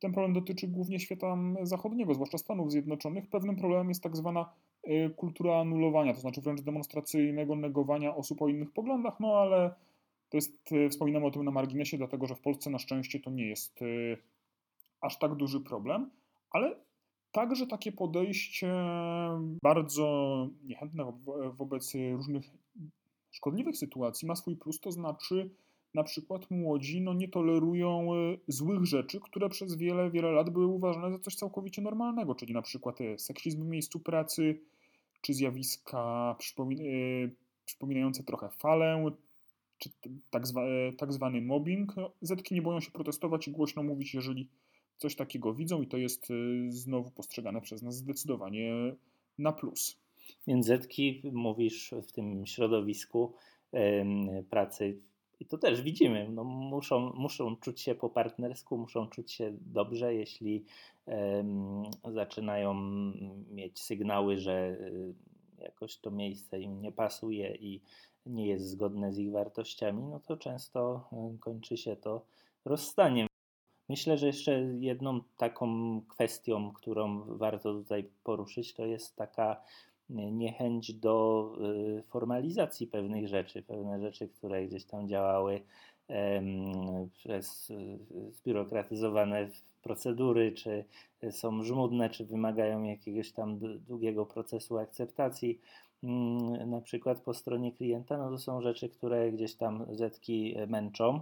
ten 0.00 0.12
problem 0.12 0.32
dotyczy 0.32 0.68
głównie 0.68 1.00
świata 1.00 1.36
zachodniego, 1.62 2.14
zwłaszcza 2.14 2.38
Stanów 2.38 2.70
Zjednoczonych. 2.70 3.28
Pewnym 3.28 3.56
problemem 3.56 3.88
jest 3.88 4.02
tak 4.02 4.16
zwana 4.16 4.52
yy, 4.84 5.10
kultura 5.10 5.60
anulowania, 5.60 6.14
to 6.14 6.20
znaczy 6.20 6.40
wręcz 6.40 6.60
demonstracyjnego 6.60 7.56
negowania 7.56 8.16
osób 8.16 8.42
o 8.42 8.48
innych 8.48 8.72
poglądach, 8.72 9.20
no 9.20 9.28
ale 9.28 9.74
to 10.28 10.36
jest, 10.36 10.70
yy, 10.70 10.88
wspominamy 10.88 11.26
o 11.26 11.30
tym 11.30 11.44
na 11.44 11.50
marginesie, 11.50 11.96
dlatego 11.98 12.26
że 12.26 12.34
w 12.34 12.40
Polsce 12.40 12.70
na 12.70 12.78
szczęście 12.78 13.20
to 13.20 13.30
nie 13.30 13.46
jest 13.46 13.80
yy, 13.80 14.16
aż 15.00 15.18
tak 15.18 15.34
duży 15.34 15.60
problem, 15.60 16.10
ale 16.50 16.76
Także 17.32 17.66
takie 17.66 17.92
podejście 17.92 18.74
bardzo 19.62 20.48
niechętne 20.64 21.12
wobec 21.52 21.94
różnych 22.12 22.44
szkodliwych 23.30 23.76
sytuacji 23.76 24.28
ma 24.28 24.36
swój 24.36 24.56
plus, 24.56 24.80
to 24.80 24.92
znaczy 24.92 25.50
na 25.94 26.02
przykład 26.02 26.50
młodzi 26.50 27.00
no, 27.00 27.14
nie 27.14 27.28
tolerują 27.28 28.14
e, 28.14 28.36
złych 28.48 28.84
rzeczy, 28.84 29.20
które 29.20 29.48
przez 29.48 29.74
wiele, 29.76 30.10
wiele 30.10 30.30
lat 30.30 30.50
były 30.50 30.66
uważane 30.66 31.10
za 31.10 31.18
coś 31.18 31.34
całkowicie 31.34 31.82
normalnego, 31.82 32.34
czyli 32.34 32.54
na 32.54 32.62
przykład 32.62 33.00
e, 33.00 33.18
seksizm 33.18 33.64
w 33.64 33.68
miejscu 33.68 34.00
pracy, 34.00 34.60
czy 35.20 35.34
zjawiska 35.34 36.36
e, 36.58 36.64
przypominające 37.64 38.22
trochę 38.24 38.48
falę, 38.48 39.10
czy 39.78 39.90
tak, 40.30 40.42
tak 40.98 41.12
zwany 41.12 41.42
mobbing. 41.42 41.94
Zetki 42.20 42.54
nie 42.54 42.62
boją 42.62 42.80
się 42.80 42.90
protestować 42.90 43.48
i 43.48 43.52
głośno 43.52 43.82
mówić, 43.82 44.14
jeżeli 44.14 44.48
coś 45.00 45.16
takiego 45.16 45.54
widzą 45.54 45.82
i 45.82 45.86
to 45.86 45.96
jest 45.96 46.30
y, 46.30 46.66
znowu 46.68 47.10
postrzegane 47.10 47.60
przez 47.60 47.82
nas 47.82 47.96
zdecydowanie 47.96 48.72
na 49.38 49.52
plus. 49.52 49.96
Więc 50.46 50.70
mówisz 51.32 51.94
w 52.08 52.12
tym 52.12 52.46
środowisku 52.46 53.34
pracy 54.50 55.00
i 55.40 55.46
to 55.46 55.58
też 55.58 55.82
widzimy, 55.82 56.28
no 56.30 56.44
muszą, 56.44 57.12
muszą 57.14 57.56
czuć 57.56 57.80
się 57.80 57.94
po 57.94 58.10
partnersku, 58.10 58.78
muszą 58.78 59.08
czuć 59.08 59.32
się 59.32 59.56
dobrze, 59.60 60.14
jeśli 60.14 60.64
zaczynają 62.12 62.74
mieć 63.50 63.80
sygnały, 63.80 64.38
że 64.38 64.76
y, 64.80 65.14
jakoś 65.58 65.96
to 65.96 66.10
miejsce 66.10 66.60
im 66.60 66.82
nie 66.82 66.92
pasuje 66.92 67.54
i 67.54 67.80
nie 68.26 68.46
jest 68.46 68.68
zgodne 68.68 69.12
z 69.12 69.18
ich 69.18 69.30
wartościami, 69.30 70.02
no 70.02 70.20
to 70.20 70.36
często 70.36 71.08
y, 71.34 71.38
kończy 71.38 71.76
się 71.76 71.96
to 71.96 72.26
rozstaniem. 72.64 73.29
Myślę, 73.90 74.18
że 74.18 74.26
jeszcze 74.26 74.60
jedną 74.80 75.20
taką 75.36 76.00
kwestią, 76.08 76.72
którą 76.72 77.24
warto 77.38 77.74
tutaj 77.74 78.10
poruszyć, 78.24 78.74
to 78.74 78.86
jest 78.86 79.16
taka 79.16 79.62
niechęć 80.10 80.94
do 80.94 81.46
y, 81.98 82.02
formalizacji 82.02 82.86
pewnych 82.86 83.28
rzeczy. 83.28 83.62
Pewne 83.62 84.00
rzeczy, 84.00 84.28
które 84.28 84.66
gdzieś 84.66 84.84
tam 84.84 85.08
działały 85.08 85.60
przez 87.12 87.72
zbiurokratyzowane 88.30 89.48
procedury, 89.82 90.52
czy 90.52 90.84
są 91.30 91.62
żmudne, 91.62 92.10
czy 92.10 92.24
wymagają 92.24 92.82
jakiegoś 92.82 93.32
tam 93.32 93.58
długiego 93.86 94.26
procesu 94.26 94.78
akceptacji, 94.78 95.60
na 96.66 96.80
przykład 96.80 97.20
po 97.20 97.34
stronie 97.34 97.72
klienta, 97.72 98.18
no 98.18 98.30
to 98.30 98.38
są 98.38 98.62
rzeczy, 98.62 98.88
które 98.88 99.32
gdzieś 99.32 99.54
tam 99.54 99.86
zetki 99.90 100.56
męczą. 100.66 101.20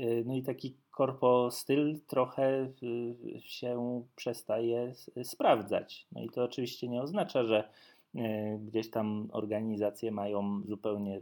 Y, 0.00 0.24
no 0.26 0.34
i 0.34 0.42
taki 0.42 0.74
korpo 0.90 1.50
styl 1.50 2.00
trochę 2.06 2.72
się 3.40 4.02
przestaje 4.16 4.92
sprawdzać. 5.22 6.06
No 6.12 6.22
i 6.22 6.30
to 6.30 6.44
oczywiście 6.44 6.88
nie 6.88 7.02
oznacza, 7.02 7.44
że 7.44 7.68
gdzieś 8.60 8.90
tam 8.90 9.28
organizacje 9.32 10.10
mają 10.10 10.62
zupełnie 10.68 11.20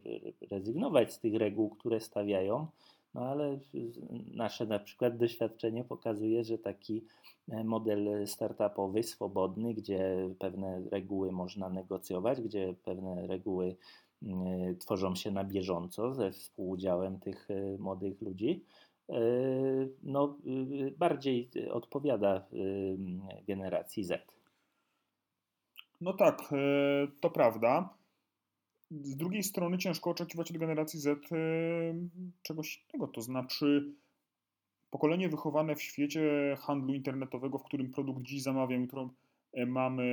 rezygnować 0.50 1.12
z 1.12 1.20
tych 1.20 1.34
reguł, 1.34 1.70
które 1.70 2.00
stawiają, 2.00 2.66
no 3.14 3.26
ale 3.26 3.58
nasze 4.34 4.66
na 4.66 4.78
przykład 4.78 5.16
doświadczenie 5.16 5.84
pokazuje, 5.84 6.44
że 6.44 6.58
taki 6.58 6.96
e, 6.96 7.02
model 7.48 8.26
startupowy, 8.26 9.02
swobodny, 9.02 9.74
gdzie 9.74 10.28
pewne 10.38 10.82
reguły 10.90 11.32
można 11.32 11.68
negocjować, 11.68 12.40
gdzie 12.40 12.74
pewne 12.84 13.26
reguły 13.26 13.76
mm, 14.22 14.78
tworzą 14.78 15.14
się 15.14 15.30
na 15.30 15.44
bieżąco 15.44 16.14
ze 16.14 16.32
współudziałem 16.32 17.20
tych 17.20 17.50
e, 17.50 17.78
młodych 17.78 18.22
ludzi, 18.22 18.64
e, 19.08 19.14
no, 20.02 20.38
bardziej 20.98 21.50
odpowiada 21.70 22.46
generacji 23.46 24.04
Z. 24.04 24.36
No 26.00 26.12
tak, 26.12 26.42
to 27.20 27.30
prawda. 27.30 27.96
Z 28.90 29.16
drugiej 29.16 29.42
strony 29.42 29.78
ciężko 29.78 30.10
oczekiwać 30.10 30.50
od 30.50 30.56
generacji 30.56 31.00
Z 31.00 31.32
e, 31.32 31.36
czegoś 32.42 32.84
innego, 32.84 33.08
to 33.08 33.20
znaczy 33.20 33.94
pokolenie 34.96 35.28
wychowane 35.28 35.76
w 35.76 35.82
świecie 35.82 36.56
handlu 36.60 36.94
internetowego, 36.94 37.58
w 37.58 37.64
którym 37.64 37.90
produkt 37.90 38.22
dziś 38.22 38.42
zamawiam, 38.42 38.80
jutro 38.80 39.10
e, 39.52 39.66
mamy 39.66 40.06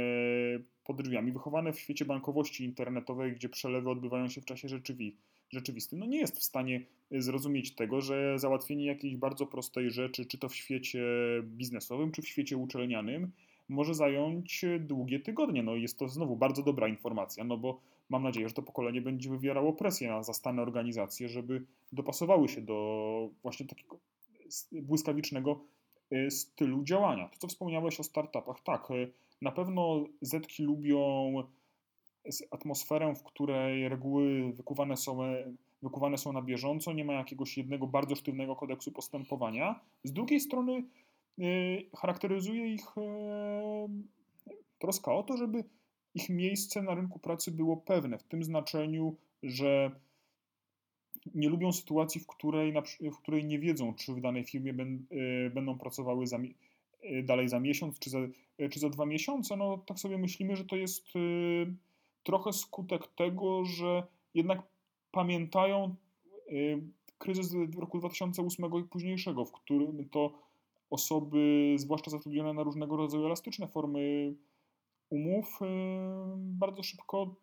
pod 0.84 1.02
drzwiami, 1.02 1.32
wychowane 1.32 1.74
w 1.74 1.80
świecie 1.80 2.06
bankowości 2.06 2.65
internetowej, 2.65 3.34
gdzie 3.34 3.50
przelewy 3.50 3.89
odbywają 3.89 4.30
się 4.30 4.41
w 4.41 4.46
czasie 4.46 4.67
rzeczywi, 4.67 5.17
rzeczywistym, 5.50 6.00
no 6.00 6.06
nie 6.06 6.17
jest 6.17 6.39
w 6.39 6.43
stanie 6.43 6.86
zrozumieć 7.12 7.76
tego, 7.76 8.02
że 8.02 8.39
załatwienie 8.39 8.86
jakiejś 8.86 9.15
bardzo 9.15 9.46
prostej 9.46 9.91
rzeczy, 9.91 10.26
czy 10.26 10.38
to 10.38 10.50
w 10.50 10.56
świecie 10.56 11.04
biznesowym, 11.43 12.12
czy 12.12 12.22
w 12.22 12.28
świecie 12.28 12.58
uczelnianym, 12.58 13.32
może 13.69 13.93
zająć 13.93 14.65
długie 14.80 15.19
tygodnie. 15.19 15.63
No 15.63 15.76
jest 15.76 16.00
to 16.00 16.08
znowu 16.10 16.36
bardzo 16.36 16.63
dobra 16.63 16.88
informacja, 16.88 17.43
no 17.43 17.58
bo 17.58 17.80
mam 18.10 18.24
nadzieję, 18.24 18.50
że 18.50 18.56
to 18.56 18.63
pokolenie 18.63 19.02
będzie 19.02 19.30
wywierało 19.30 19.74
presję 19.74 20.10
na 20.10 20.24
zastane 20.24 20.62
organizacje, 20.62 21.30
żeby 21.30 21.65
dopasowały 21.91 22.48
się 22.50 22.62
do 22.62 23.30
właśnie 23.43 23.65
takiego 23.65 24.00
błyskawicznego 24.72 25.60
y, 26.13 26.32
stylu 26.32 26.84
działania. 26.84 27.30
To, 27.30 27.38
co 27.38 27.48
wspomniałeś 27.48 28.00
o 28.00 28.04
startupach, 28.04 28.60
tak, 28.63 28.92
y, 28.92 29.12
na 29.42 29.52
pewno 29.52 30.06
Zetki 30.22 30.63
lubią 30.63 31.34
atmosferę, 32.52 33.16
w 33.16 33.24
której 33.24 33.89
reguły 33.89 34.54
wykuwane 34.54 34.98
są, 34.98 35.24
e, 35.24 35.54
wykuwane 35.82 36.18
są 36.18 36.34
na 36.34 36.42
bieżąco, 36.42 36.94
nie 36.94 37.06
ma 37.06 37.13
jakiegoś 37.13 37.58
jednego 37.58 37.88
bardzo 37.88 38.16
sztywnego 38.16 38.56
kodeksu 38.56 38.92
postępowania. 38.92 39.80
Z 40.04 40.13
drugiej 40.13 40.39
strony 40.39 40.84
charakteryzuje 41.98 42.74
ich 42.74 42.86
troska 44.80 45.13
o 45.13 45.24
to, 45.24 45.38
żeby 45.38 45.63
ich 46.16 46.30
miejsce 46.30 46.82
na 46.82 46.96
rynku 46.96 47.20
pracy 47.20 47.52
było 47.52 47.78
pewne, 47.78 48.18
w 48.18 48.24
tym 48.24 48.44
znaczeniu, 48.44 49.16
że 49.44 49.92
nie 51.36 51.50
lubią 51.50 51.72
sytuacji, 51.72 52.22
w 52.22 52.28
której, 52.28 52.74
w 53.02 53.18
której 53.18 53.46
nie 53.46 53.60
wiedzą, 53.60 53.94
czy 53.94 54.14
w 54.14 54.22
danej 54.22 54.44
firmie 54.44 54.72
e, 54.72 55.50
będą 55.50 55.78
pracowały 55.78 56.28
za, 56.28 56.38
e, 57.02 57.24
dalej 57.24 57.50
za 57.50 57.60
miesiąc, 57.60 58.00
czy 58.00 58.10
za, 58.10 58.20
e, 58.58 58.70
czy 58.70 58.80
za 58.80 58.90
dwa 58.90 59.06
miesiące. 59.06 59.58
No 59.58 59.78
tak 59.78 60.00
sobie 60.00 60.18
myślimy, 60.18 60.56
że 60.56 60.66
to 60.66 60.76
jest 60.76 61.08
trochę 62.24 62.54
skutek 62.54 63.08
tego, 63.08 63.66
że 63.66 64.04
jednak 64.34 64.62
pamiętają 65.12 65.96
kryzys 67.18 67.56
roku 67.78 68.00
2008 68.00 68.80
i 68.80 68.84
późniejszego, 68.84 69.46
w 69.46 69.52
którym 69.52 70.10
to 70.10 70.34
osoby, 70.90 71.76
zwłaszcza 71.78 72.12
zatrudnione 72.12 72.54
na 72.54 72.64
różnego 72.64 72.98
rodzaju 72.98 73.26
elastyczne 73.26 73.68
formy 73.68 74.34
umów 75.10 75.60
bardzo 76.38 76.84
szybko 76.84 77.36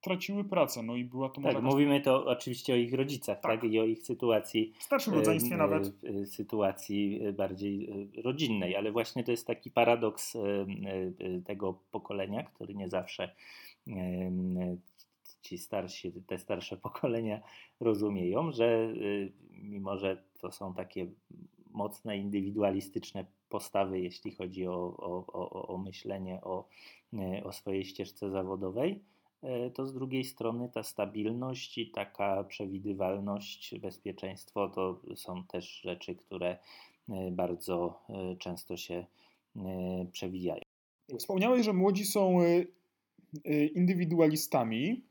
traciły 0.00 0.44
pracę, 0.44 0.82
no 0.82 0.96
i 0.96 1.04
była 1.04 1.28
to 1.28 1.40
Tak, 1.40 1.62
mówimy 1.62 2.00
to 2.00 2.24
oczywiście 2.26 2.72
o 2.72 2.76
ich 2.76 2.94
rodzicach, 2.94 3.40
tak, 3.40 3.60
tak? 3.60 3.70
i 3.70 3.80
o 3.80 3.84
ich 3.84 4.02
sytuacji. 4.02 4.72
W 4.78 4.82
starszym 4.82 5.14
rodzeństwie 5.14 5.56
nawet. 5.56 5.92
Sytuacji 6.24 7.20
bardziej 7.32 7.90
y, 8.18 8.22
rodzinnej, 8.22 8.76
ale 8.76 8.92
właśnie 8.92 9.24
to 9.24 9.30
jest 9.30 9.46
taki 9.46 9.70
paradoks 9.70 10.36
tego 11.44 11.78
pokolenia, 11.90 12.42
który 12.42 12.74
nie 12.74 12.88
zawsze 12.88 13.30
ci 15.42 15.58
starsi, 15.58 16.12
te 16.26 16.38
starsze 16.38 16.76
pokolenia 16.86 17.40
rozumieją, 17.80 18.52
że 18.52 18.92
mimo, 19.62 19.98
że 19.98 20.22
to 20.40 20.52
są 20.52 20.74
takie 20.74 21.06
mocne, 21.70 22.18
indywidualistyczne 22.18 23.24
postawy, 23.48 24.00
jeśli 24.00 24.30
chodzi 24.30 24.66
o, 24.66 24.96
o, 24.96 25.26
o, 25.26 25.68
o 25.68 25.78
myślenie 25.78 26.40
o, 26.42 26.68
e, 27.14 27.44
o 27.44 27.52
swojej 27.52 27.84
ścieżce 27.84 28.30
zawodowej, 28.30 28.92
e, 28.92 28.96
to 29.74 29.86
z 29.86 29.94
drugiej 29.94 30.24
strony 30.24 30.68
ta 30.74 30.82
stabilność 30.82 31.78
i 31.78 31.90
taka 31.90 32.44
przewidywalność, 32.44 33.74
bezpieczeństwo 33.78 34.68
to 34.68 35.00
są 35.16 35.44
też 35.44 35.80
rzeczy, 35.80 36.14
które 36.14 36.58
e, 37.08 37.30
bardzo 37.30 38.02
często 38.38 38.76
się 38.76 39.06
przewijają. 40.12 40.62
Wspomniałeś, 41.18 41.64
że 41.64 41.72
młodzi 41.72 42.04
są 42.04 42.38
indywidualistami, 43.74 45.02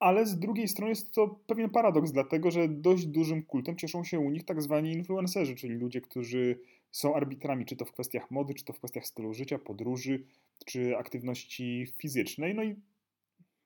ale 0.00 0.26
z 0.26 0.38
drugiej 0.38 0.68
strony 0.68 0.90
jest 0.90 1.14
to 1.14 1.40
pewien 1.46 1.70
paradoks, 1.70 2.12
dlatego 2.12 2.50
że 2.50 2.68
dość 2.68 3.06
dużym 3.06 3.42
kultem 3.42 3.76
cieszą 3.76 4.04
się 4.04 4.18
u 4.18 4.30
nich 4.30 4.44
tak 4.44 4.62
zwani 4.62 4.92
influencerzy, 4.92 5.54
czyli 5.54 5.74
ludzie, 5.74 6.00
którzy 6.00 6.60
są 6.92 7.14
arbitrami, 7.14 7.64
czy 7.64 7.76
to 7.76 7.84
w 7.84 7.92
kwestiach 7.92 8.30
mody, 8.30 8.54
czy 8.54 8.64
to 8.64 8.72
w 8.72 8.78
kwestiach 8.78 9.06
stylu 9.06 9.34
życia, 9.34 9.58
podróży, 9.58 10.24
czy 10.66 10.96
aktywności 10.96 11.86
fizycznej. 11.98 12.54
No 12.54 12.62
i 12.62 12.76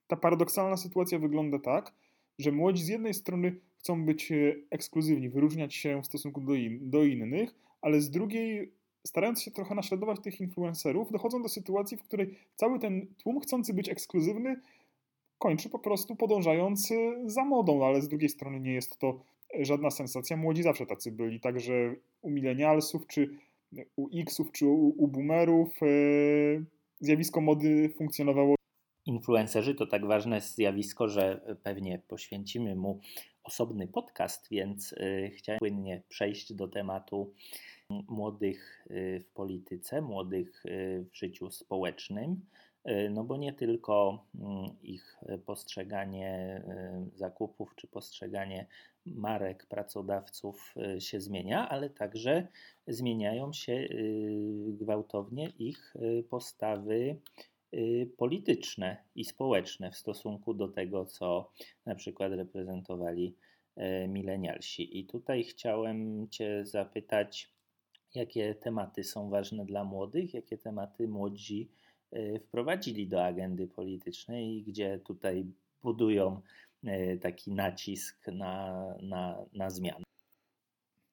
ta 0.06 0.16
paradoksalna 0.16 0.76
sytuacja 0.76 1.18
wygląda 1.18 1.58
tak, 1.58 1.92
że 2.38 2.52
młodzi 2.52 2.84
z 2.84 2.88
jednej 2.88 3.14
strony 3.14 3.60
chcą 3.78 4.04
być 4.04 4.32
e, 4.32 4.54
ekskluzywni, 4.70 5.28
wyróżniać 5.28 5.74
się 5.74 6.02
w 6.02 6.06
stosunku 6.06 6.40
do, 6.40 6.54
in, 6.54 6.90
do 6.90 7.04
innych, 7.04 7.54
ale 7.82 8.00
z 8.00 8.10
drugiej, 8.10 8.72
starając 9.06 9.42
się 9.42 9.50
trochę 9.50 9.74
naśladować 9.74 10.20
tych 10.20 10.40
influencerów, 10.40 11.12
dochodzą 11.12 11.42
do 11.42 11.48
sytuacji, 11.48 11.96
w 11.96 12.02
której 12.02 12.38
cały 12.56 12.78
ten 12.78 13.06
tłum 13.22 13.40
chcący 13.40 13.74
być 13.74 13.88
ekskluzywny 13.88 14.60
kończy 15.38 15.70
po 15.70 15.78
prostu 15.78 16.16
podążając 16.16 16.90
e, 16.90 16.96
za 17.26 17.44
modą, 17.44 17.86
ale 17.86 18.02
z 18.02 18.08
drugiej 18.08 18.28
strony 18.28 18.60
nie 18.60 18.72
jest 18.72 18.98
to 18.98 19.20
żadna 19.60 19.90
sensacja. 19.90 20.36
Młodzi 20.36 20.62
zawsze 20.62 20.86
tacy 20.86 21.12
byli, 21.12 21.40
także 21.40 21.94
u 22.22 22.30
milenialsów, 22.30 23.06
czy 23.06 23.28
u 23.96 24.08
Xów, 24.18 24.52
czy 24.52 24.66
u, 24.66 24.88
u 24.88 25.08
boomerów 25.08 25.82
e, 25.82 25.86
zjawisko 27.00 27.40
mody 27.40 27.88
funkcjonowało. 27.96 28.54
Influencerzy 29.06 29.74
to 29.74 29.86
tak 29.86 30.06
ważne 30.06 30.40
zjawisko, 30.40 31.08
że 31.08 31.56
pewnie 31.62 31.98
poświęcimy 32.08 32.76
mu 32.76 33.00
osobny 33.44 33.88
podcast, 33.88 34.48
więc 34.50 34.92
e, 34.92 35.30
chciałem 35.30 35.58
płynnie 35.58 36.02
przejść 36.08 36.52
do 36.52 36.68
tematu 36.68 37.34
młodych 37.90 38.86
e, 38.90 39.20
w 39.20 39.28
polityce, 39.28 40.02
młodych 40.02 40.62
w 41.12 41.16
życiu 41.16 41.50
społecznym. 41.50 42.40
No 43.10 43.24
bo 43.24 43.36
nie 43.36 43.52
tylko 43.52 44.24
mm, 44.34 44.70
ich 44.82 45.16
postrzeganie 45.46 46.62
zakupów 47.14 47.74
czy 47.76 47.88
postrzeganie 47.88 48.66
marek 49.06 49.66
pracodawców 49.66 50.74
y, 50.96 51.00
się 51.00 51.20
zmienia, 51.20 51.68
ale 51.68 51.90
także 51.90 52.46
zmieniają 52.86 53.52
się 53.52 53.72
y, 53.72 54.66
gwałtownie 54.66 55.48
ich 55.58 55.96
y, 55.96 56.24
postawy 56.30 57.16
polityczne 58.16 58.96
i 59.14 59.24
społeczne 59.24 59.90
w 59.90 59.96
stosunku 59.96 60.54
do 60.54 60.68
tego, 60.68 61.06
co 61.06 61.50
na 61.86 61.94
przykład 61.94 62.32
reprezentowali 62.32 63.34
milenialsi. 64.08 64.98
I 64.98 65.06
tutaj 65.06 65.44
chciałem 65.44 66.28
Cię 66.28 66.66
zapytać, 66.66 67.50
jakie 68.14 68.54
tematy 68.54 69.04
są 69.04 69.30
ważne 69.30 69.64
dla 69.64 69.84
młodych, 69.84 70.34
jakie 70.34 70.58
tematy 70.58 71.08
młodzi 71.08 71.70
wprowadzili 72.40 73.08
do 73.08 73.24
agendy 73.24 73.66
politycznej 73.66 74.56
i 74.56 74.62
gdzie 74.62 74.98
tutaj 74.98 75.46
budują 75.82 76.40
taki 77.20 77.52
nacisk 77.52 78.26
na, 78.26 78.84
na, 79.02 79.44
na 79.52 79.70
zmianę. 79.70 80.04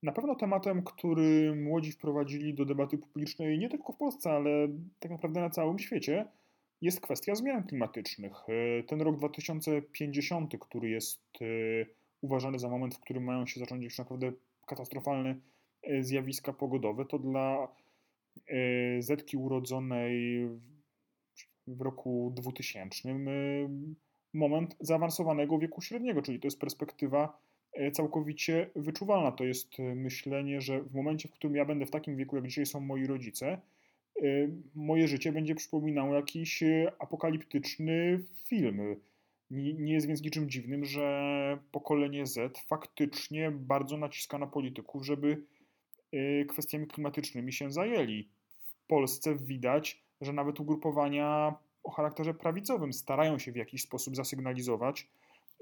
Na 0.03 0.11
pewno 0.11 0.35
tematem, 0.35 0.83
który 0.83 1.55
młodzi 1.55 1.91
wprowadzili 1.91 2.53
do 2.53 2.65
debaty 2.65 2.97
publicznej 2.97 3.59
nie 3.59 3.69
tylko 3.69 3.93
w 3.93 3.97
Polsce, 3.97 4.31
ale 4.31 4.67
tak 4.99 5.11
naprawdę 5.11 5.41
na 5.41 5.49
całym 5.49 5.79
świecie, 5.79 6.25
jest 6.81 7.01
kwestia 7.01 7.35
zmian 7.35 7.63
klimatycznych. 7.63 8.33
E, 8.79 8.83
ten 8.83 9.01
rok 9.01 9.17
2050, 9.17 10.53
który 10.59 10.89
jest 10.89 11.21
e, 11.41 11.45
uważany 12.21 12.59
za 12.59 12.69
moment, 12.69 12.95
w 12.95 12.99
którym 12.99 13.23
mają 13.23 13.45
się 13.45 13.59
zacząć 13.59 13.83
już 13.83 13.97
naprawdę 13.97 14.31
katastrofalne 14.67 15.35
zjawiska 16.01 16.53
pogodowe, 16.53 17.05
to 17.05 17.19
dla 17.19 17.67
Zetki 18.99 19.37
urodzonej 19.37 20.47
w 21.67 21.81
roku 21.81 22.33
2000 22.35 23.09
moment 24.33 24.75
zaawansowanego 24.79 25.59
wieku 25.59 25.81
średniego, 25.81 26.21
czyli 26.21 26.39
to 26.39 26.47
jest 26.47 26.59
perspektywa 26.59 27.37
e, 27.73 27.91
całkowicie 27.91 28.69
wyczuwalna. 28.75 29.31
To 29.31 29.43
jest 29.43 29.79
e, 29.79 29.95
myślenie, 29.95 30.61
że 30.61 30.81
w 30.81 30.93
momencie, 30.93 31.29
w 31.29 31.31
którym 31.31 31.55
ja 31.55 31.65
będę 31.65 31.85
w 31.85 31.91
takim 31.91 32.15
wieku, 32.17 32.35
jak 32.35 32.47
dzisiaj 32.47 32.65
są 32.65 32.79
moi 32.79 33.07
rodzice, 33.07 33.47
e, 33.47 34.21
moje 34.75 35.07
życie 35.07 35.31
będzie 35.31 35.55
przypominało 35.55 36.15
jakiś 36.15 36.63
apokaliptyczny 36.99 38.23
film. 38.45 38.95
Nie, 39.51 39.73
nie 39.73 39.93
jest 39.93 40.07
więc 40.07 40.23
niczym 40.23 40.49
dziwnym, 40.49 40.85
że 40.85 41.57
pokolenie 41.71 42.25
Z 42.25 42.57
faktycznie 42.57 43.51
bardzo 43.51 43.97
naciska 43.97 44.37
na 44.37 44.47
polityków, 44.47 45.05
żeby 45.05 45.43
kwestiami 46.47 46.87
klimatycznymi 46.87 47.53
się 47.53 47.71
zajęli. 47.71 48.29
W 48.59 48.87
Polsce 48.87 49.35
widać, 49.35 50.03
że 50.21 50.33
nawet 50.33 50.59
ugrupowania 50.59 51.55
o 51.83 51.91
charakterze 51.91 52.33
prawicowym 52.33 52.93
starają 52.93 53.39
się 53.39 53.51
w 53.51 53.55
jakiś 53.55 53.81
sposób 53.81 54.15
zasygnalizować, 54.15 55.07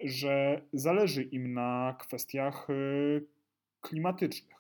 że 0.03 0.62
zależy 0.73 1.23
im 1.23 1.53
na 1.53 1.95
kwestiach 1.99 2.69
y, 2.69 3.25
klimatycznych. 3.82 4.58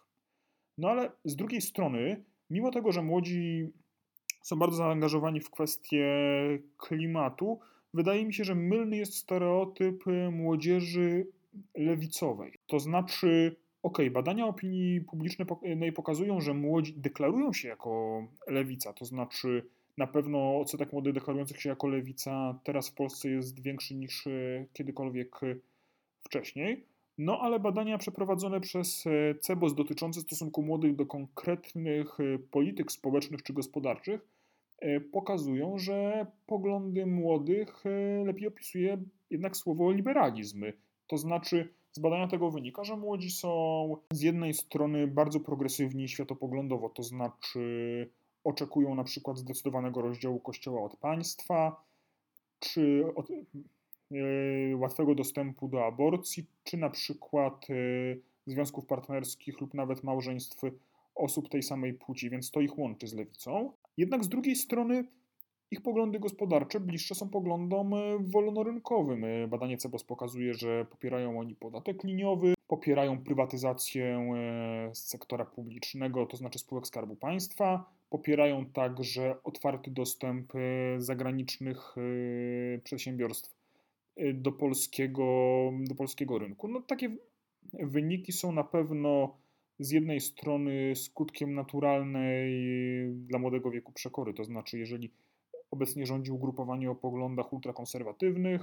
No 0.77 0.89
ale 0.89 1.11
z 1.25 1.35
drugiej 1.35 1.61
strony, 1.61 2.23
mimo 2.49 2.71
tego, 2.71 2.91
że 2.91 3.01
młodzi 3.01 3.69
są 4.41 4.55
bardzo 4.55 4.77
zaangażowani 4.77 5.39
w 5.39 5.49
kwestie 5.49 6.07
klimatu, 6.77 7.59
wydaje 7.93 8.25
mi 8.25 8.33
się, 8.33 8.43
że 8.43 8.55
mylny 8.55 8.97
jest 8.97 9.15
stereotyp 9.15 10.03
młodzieży 10.31 11.27
lewicowej. 11.75 12.59
To 12.67 12.79
znaczy, 12.79 13.55
ok, 13.83 13.97
badania 14.11 14.45
opinii 14.45 15.01
publicznej 15.01 15.47
pokazują, 15.95 16.41
że 16.41 16.53
młodzi 16.53 16.93
deklarują 16.97 17.53
się 17.53 17.67
jako 17.67 18.23
lewica, 18.47 18.93
to 18.93 19.05
znaczy 19.05 19.65
na 19.99 20.07
pewno 20.07 20.59
odsetek 20.59 20.93
młodych 20.93 21.13
deklarujących 21.13 21.61
się 21.61 21.69
jako 21.69 21.87
lewica 21.87 22.59
teraz 22.63 22.89
w 22.89 22.93
Polsce 22.93 23.29
jest 23.29 23.59
większy 23.59 23.95
niż 23.95 24.27
e, 24.27 24.65
kiedykolwiek 24.73 25.43
e, 25.43 25.55
wcześniej. 26.23 26.85
No 27.17 27.39
ale 27.41 27.59
badania 27.59 27.97
przeprowadzone 27.97 28.61
przez 28.61 29.07
e, 29.07 29.35
CEBOS 29.35 29.75
dotyczące 29.75 30.21
stosunku 30.21 30.63
młodych 30.63 30.95
do 30.95 31.05
konkretnych 31.05 32.17
polityk 32.51 32.91
społecznych 32.91 33.43
czy 33.43 33.53
gospodarczych 33.53 34.27
pokazują, 35.11 35.77
że 35.77 36.25
poglądy 36.47 37.05
młodych 37.05 37.83
lepiej 38.25 38.47
opisuje 38.47 38.97
jednak 39.29 39.57
słowo 39.57 39.91
liberalizm. 39.91 40.65
To 41.07 41.17
znaczy, 41.17 41.73
z 41.91 41.99
badania 41.99 42.27
tego 42.27 42.51
wynika, 42.51 42.83
że 42.83 42.97
młodzi 42.97 43.31
są 43.31 43.95
z 44.11 44.21
jednej 44.21 44.53
strony 44.53 45.07
bardzo 45.07 45.39
progresywni 45.39 46.09
światopoglądowo, 46.09 46.89
to 46.89 47.03
znaczy 47.03 48.09
oczekują 48.43 48.95
na 48.95 49.03
przykład 49.03 49.37
zdecydowanego 49.37 50.01
rozdziału 50.01 50.39
Kościoła 50.39 50.81
od 50.81 50.95
państwa, 50.95 51.83
czy 52.59 53.05
od, 53.15 53.27
e, 53.31 54.75
łatwego 54.75 55.15
dostępu 55.15 55.67
do 55.67 55.85
aborcji, 55.85 56.45
czy 56.63 56.77
na 56.77 56.89
przykład 56.89 57.67
e, 57.69 57.73
związków 58.47 58.85
partnerskich 58.85 59.61
lub 59.61 59.73
nawet 59.73 60.03
małżeństw 60.03 60.61
osób 61.15 61.49
tej 61.49 61.63
samej 61.63 61.93
płci, 61.93 62.29
więc 62.29 62.51
to 62.51 62.61
ich 62.61 62.77
łączy 62.77 63.07
z 63.07 63.13
lewicą. 63.13 63.71
Jednak 63.97 64.23
z 64.23 64.29
drugiej 64.29 64.55
strony 64.55 65.03
ich 65.71 65.81
poglądy 65.81 66.19
gospodarcze 66.19 66.79
bliższe 66.79 67.15
są 67.15 67.29
poglądom 67.29 67.93
e, 67.93 67.99
wolnorynkowym. 68.19 69.25
Badanie 69.49 69.77
CEBOS 69.77 70.03
pokazuje, 70.03 70.53
że 70.53 70.85
popierają 70.85 71.39
oni 71.39 71.55
podatek 71.55 72.03
liniowy, 72.03 72.53
popierają 72.69 73.23
prywatyzację 73.23 74.31
sektora 74.93 75.45
publicznego, 75.45 76.25
to 76.25 76.37
znaczy 76.37 76.59
spółek 76.59 76.87
Skarbu 76.87 77.15
Państwa, 77.15 77.85
Popierają 78.09 78.65
także 78.65 79.43
otwarty 79.43 79.91
dostęp 79.91 80.53
e, 80.55 80.59
zagranicznych 81.01 81.95
e, 81.97 82.79
przedsiębiorstw 82.79 83.55
e, 84.15 84.33
do 84.33 84.51
polskiego, 84.51 85.25
do 85.87 85.95
polskiego 85.95 86.39
rynku. 86.39 86.67
No, 86.67 86.81
takie 86.81 87.15
wyniki 87.73 88.31
są 88.31 88.51
na 88.51 88.63
pewno 88.63 89.37
z 89.79 89.91
jednej 89.91 90.21
strony 90.21 90.95
skutkiem 90.95 91.55
naturalnej 91.55 92.51
dla 93.13 93.39
młodego 93.39 93.71
wieku 93.71 93.91
przekory, 93.91 94.33
to 94.33 94.43
znaczy 94.43 94.79
jeżeli 94.79 95.11
obecnie 95.71 96.05
rządzi 96.05 96.31
ugrupowanie 96.31 96.91
o 96.91 96.95
poglądach 96.95 97.53
ultrakonserwatywnych 97.53 98.61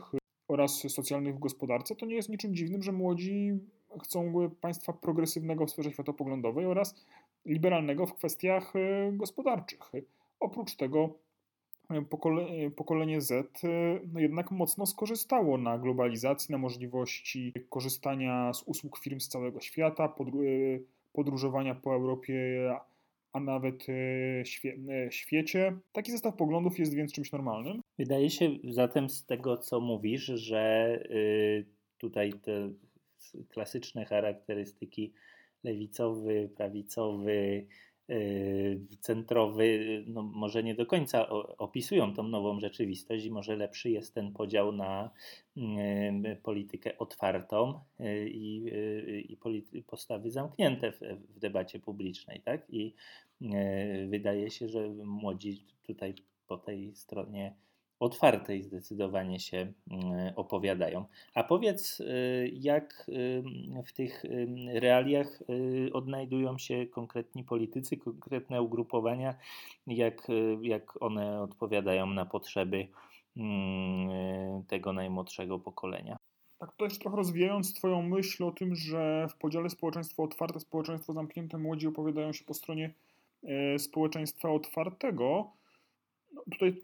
oraz 0.48 0.82
socjalnych 0.88 1.34
w 1.34 1.38
gospodarce, 1.38 1.96
to 1.96 2.06
nie 2.06 2.14
jest 2.14 2.28
niczym 2.28 2.54
dziwnym, 2.54 2.82
że 2.82 2.92
młodzi 2.92 3.58
chcą 3.98 4.50
państwa 4.60 4.92
progresywnego 4.92 5.66
w 5.66 5.70
sferze 5.70 5.92
światopoglądowej 5.92 6.66
oraz 6.66 7.06
liberalnego 7.46 8.06
w 8.06 8.14
kwestiach 8.14 8.76
e, 8.76 9.12
gospodarczych. 9.12 9.92
Oprócz 10.40 10.76
tego 10.76 11.10
e, 11.90 12.02
pokole, 12.02 12.70
pokolenie 12.76 13.20
Z 13.20 13.64
e, 13.64 13.68
no 14.12 14.20
jednak 14.20 14.50
mocno 14.50 14.86
skorzystało 14.86 15.58
na 15.58 15.78
globalizacji, 15.78 16.52
na 16.52 16.58
możliwości 16.58 17.52
korzystania 17.70 18.52
z 18.52 18.62
usług 18.62 18.98
firm 18.98 19.20
z 19.20 19.28
całego 19.28 19.60
świata, 19.60 20.14
podróżowania 21.12 21.74
po 21.74 21.94
Europie, 21.94 22.70
a 23.32 23.40
nawet 23.40 23.86
świe, 24.44 24.76
świecie. 25.10 25.76
Taki 25.92 26.12
zestaw 26.12 26.36
poglądów 26.36 26.78
jest 26.78 26.94
więc 26.94 27.12
czymś 27.12 27.32
normalnym. 27.32 27.80
Wydaje 27.98 28.30
się 28.30 28.50
zatem 28.64 29.08
z 29.08 29.24
tego, 29.24 29.56
co 29.56 29.80
mówisz, 29.80 30.24
że 30.24 30.94
y, 31.10 31.66
tutaj 31.98 32.32
te 32.32 32.70
klasyczne 33.48 34.04
charakterystyki 34.04 35.12
lewicowy, 35.64 36.50
prawicowy, 36.56 37.66
y, 38.10 38.80
centrowy, 39.00 40.04
no 40.06 40.22
może 40.22 40.62
nie 40.62 40.74
do 40.74 40.86
końca 40.86 41.28
opisują 41.58 42.14
tą 42.14 42.22
nową 42.22 42.60
rzeczywistość 42.60 43.24
i 43.24 43.30
może 43.30 43.56
lepszy 43.56 43.90
jest 43.90 44.14
ten 44.14 44.32
podział 44.32 44.72
na 44.72 45.10
y, 45.56 46.36
politykę 46.42 46.98
otwartą 46.98 47.80
y, 48.00 48.28
i, 48.30 48.70
i 49.72 49.82
postawy 49.82 50.30
zamknięte 50.30 50.92
w, 50.92 51.00
w 51.34 51.38
debacie 51.38 51.80
publicznej. 51.80 52.40
Tak? 52.40 52.66
I 52.68 52.94
wydaje 54.08 54.50
się, 54.50 54.68
że 54.68 54.88
młodzi 54.88 55.66
tutaj 55.82 56.14
po 56.46 56.58
tej 56.58 56.94
stronie 56.94 57.54
otwartej 58.00 58.62
zdecydowanie 58.62 59.40
się 59.40 59.72
mm, 59.90 60.32
opowiadają. 60.36 61.04
A 61.34 61.44
powiedz, 61.44 62.00
y, 62.00 62.50
jak 62.54 63.06
y, 63.08 63.42
w 63.86 63.92
tych 63.92 64.24
y, 64.24 64.46
realiach 64.80 65.42
odnajdują 65.92 66.58
się 66.58 66.86
konkretni 66.86 67.44
politycy, 67.44 67.96
konkretne 67.96 68.62
ugrupowania, 68.62 69.34
jak, 69.86 70.28
jak 70.62 71.02
one 71.02 71.42
odpowiadają 71.42 72.06
na 72.06 72.26
potrzeby 72.26 72.88
mm, 73.36 74.64
tego 74.64 74.92
najmłodszego 74.92 75.58
pokolenia? 75.58 76.16
Tak 76.58 76.72
też 76.76 76.98
trochę 76.98 77.16
rozwijając 77.16 77.74
Twoją 77.74 78.02
myśl 78.02 78.44
o 78.44 78.50
tym, 78.50 78.74
że 78.74 79.26
w 79.30 79.36
podziale 79.36 79.70
społeczeństwo 79.70 80.22
otwarte, 80.22 80.60
społeczeństwo 80.60 81.12
zamknięte, 81.12 81.58
młodzi 81.58 81.86
opowiadają 81.86 82.32
się 82.32 82.44
po 82.44 82.54
stronie 82.54 82.94
społeczeństwa 83.78 84.50
otwartego. 84.50 85.50
No 86.34 86.42
tutaj 86.52 86.82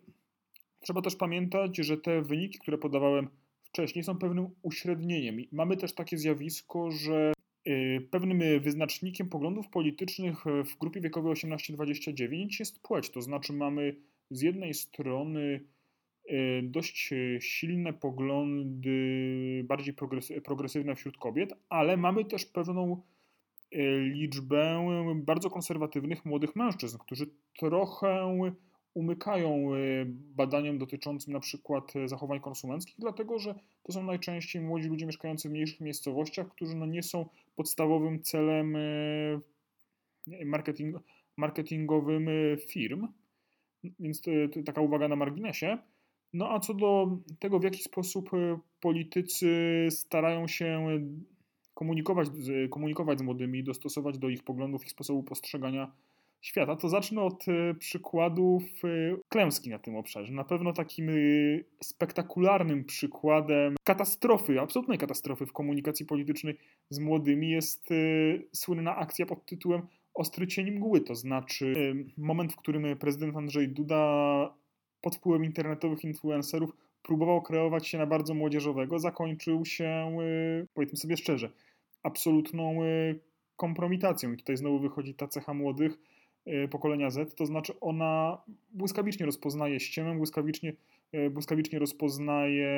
Trzeba 0.82 1.02
też 1.02 1.16
pamiętać, 1.16 1.76
że 1.76 1.96
te 1.96 2.22
wyniki, 2.22 2.58
które 2.58 2.78
podawałem 2.78 3.28
wcześniej, 3.64 4.04
są 4.04 4.18
pewnym 4.18 4.48
uśrednieniem. 4.62 5.36
mamy 5.52 5.76
też 5.76 5.94
takie 5.94 6.18
zjawisko, 6.18 6.90
że 6.90 7.32
y, 7.68 8.08
pewnym 8.10 8.60
wyznacznikiem 8.60 9.28
poglądów 9.28 9.68
politycznych 9.68 10.44
w 10.44 10.78
grupie 10.78 11.00
wiekowej 11.00 11.32
18-29 11.32 12.46
jest 12.58 12.82
płeć. 12.82 13.10
To 13.10 13.22
znaczy, 13.22 13.52
mamy 13.52 13.96
z 14.30 14.40
jednej 14.42 14.74
strony 14.74 15.60
y, 16.30 16.62
dość 16.62 17.10
silne 17.40 17.92
poglądy, 17.92 19.64
bardziej 19.68 19.94
progresywne 20.44 20.94
wśród 20.94 21.16
kobiet, 21.16 21.52
ale 21.68 21.96
mamy 21.96 22.24
też 22.24 22.46
pewną 22.46 23.02
y, 23.72 24.00
liczbę 24.00 24.86
bardzo 25.14 25.50
konserwatywnych 25.50 26.24
młodych 26.24 26.56
mężczyzn, 26.56 26.98
którzy 26.98 27.26
trochę 27.58 28.38
umykają 28.94 29.74
y, 29.74 30.06
badaniom 30.08 30.78
dotyczącym 30.78 31.32
na 31.32 31.40
przykład 31.40 31.96
y, 31.96 32.08
zachowań 32.08 32.40
konsumenckich, 32.40 32.94
dlatego 32.98 33.38
że 33.38 33.54
to 33.82 33.92
są 33.92 34.02
najczęściej 34.02 34.62
młodzi 34.62 34.88
ludzie 34.88 35.06
mieszkający 35.06 35.48
w 35.48 35.52
mniejszych 35.52 35.80
miejscowościach, 35.80 36.48
którzy 36.48 36.76
no 36.76 36.86
nie 36.86 37.02
są 37.02 37.26
podstawowym 37.56 38.22
celem 38.22 38.76
y, 38.76 39.40
marketing, 40.44 40.96
marketingowym 41.36 42.28
firm. 42.68 43.08
Więc 44.00 44.20
to, 44.20 44.30
to 44.52 44.62
taka 44.62 44.80
uwaga 44.80 45.08
na 45.08 45.16
marginesie. 45.16 45.78
No 46.32 46.50
a 46.50 46.60
co 46.60 46.74
do 46.74 47.18
tego, 47.38 47.58
w 47.58 47.64
jaki 47.64 47.82
sposób 47.82 48.30
politycy 48.80 49.86
starają 49.90 50.48
się 50.48 50.86
komunikować, 51.74 52.28
komunikować 52.70 53.18
z 53.18 53.22
młodymi, 53.22 53.64
dostosować 53.64 54.18
do 54.18 54.28
ich 54.28 54.42
poglądów 54.42 54.86
i 54.86 54.90
sposobu 54.90 55.22
postrzegania 55.22 55.92
świata, 56.42 56.76
to 56.76 56.88
zacznę 56.88 57.22
od 57.22 57.48
e, 57.48 57.74
przykładów 57.74 58.62
e, 58.84 58.88
klęski 59.28 59.70
na 59.70 59.78
tym 59.78 59.96
obszarze. 59.96 60.32
Na 60.32 60.44
pewno 60.44 60.72
takim 60.72 61.08
e, 61.08 61.12
spektakularnym 61.82 62.84
przykładem 62.84 63.76
katastrofy, 63.84 64.60
absolutnej 64.60 64.98
katastrofy 64.98 65.46
w 65.46 65.52
komunikacji 65.52 66.06
politycznej 66.06 66.58
z 66.90 66.98
młodymi 66.98 67.50
jest 67.50 67.88
słynna 68.52 68.96
akcja 68.96 69.26
pod 69.26 69.46
tytułem 69.46 69.82
Ostry 70.14 70.46
cień 70.46 70.70
mgły, 70.70 71.00
to 71.00 71.14
znaczy 71.14 71.94
moment, 72.18 72.52
w 72.52 72.56
którym 72.56 72.98
prezydent 72.98 73.36
Andrzej 73.36 73.68
Duda 73.68 74.54
pod 75.00 75.16
wpływem 75.16 75.44
internetowych 75.44 76.04
influencerów 76.04 76.70
próbował 77.02 77.42
kreować 77.42 77.88
się 77.88 77.98
na 77.98 78.06
bardzo 78.06 78.34
młodzieżowego, 78.34 78.98
zakończył 78.98 79.64
się, 79.64 80.16
powiedzmy 80.74 80.98
sobie 80.98 81.16
szczerze, 81.16 81.52
absolutną 82.02 82.78
kompromitacją. 83.56 84.32
I 84.32 84.36
tutaj 84.36 84.56
znowu 84.56 84.80
wychodzi 84.80 85.14
ta 85.14 85.28
cecha 85.28 85.54
młodych, 85.54 85.98
pokolenia 86.70 87.10
Z, 87.10 87.34
to 87.34 87.46
znaczy 87.46 87.80
ona 87.80 88.42
błyskawicznie 88.72 89.26
rozpoznaje 89.26 89.80
ściemę, 89.80 90.16
błyskawicznie, 90.16 90.72
y, 91.14 91.30
błyskawicznie 91.30 91.78
rozpoznaje 91.78 92.68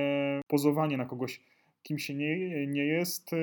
pozowanie 0.48 0.96
na 0.96 1.06
kogoś, 1.06 1.40
kim 1.82 1.98
się 1.98 2.14
nie, 2.14 2.66
nie 2.66 2.84
jest. 2.84 3.32
Y, 3.32 3.36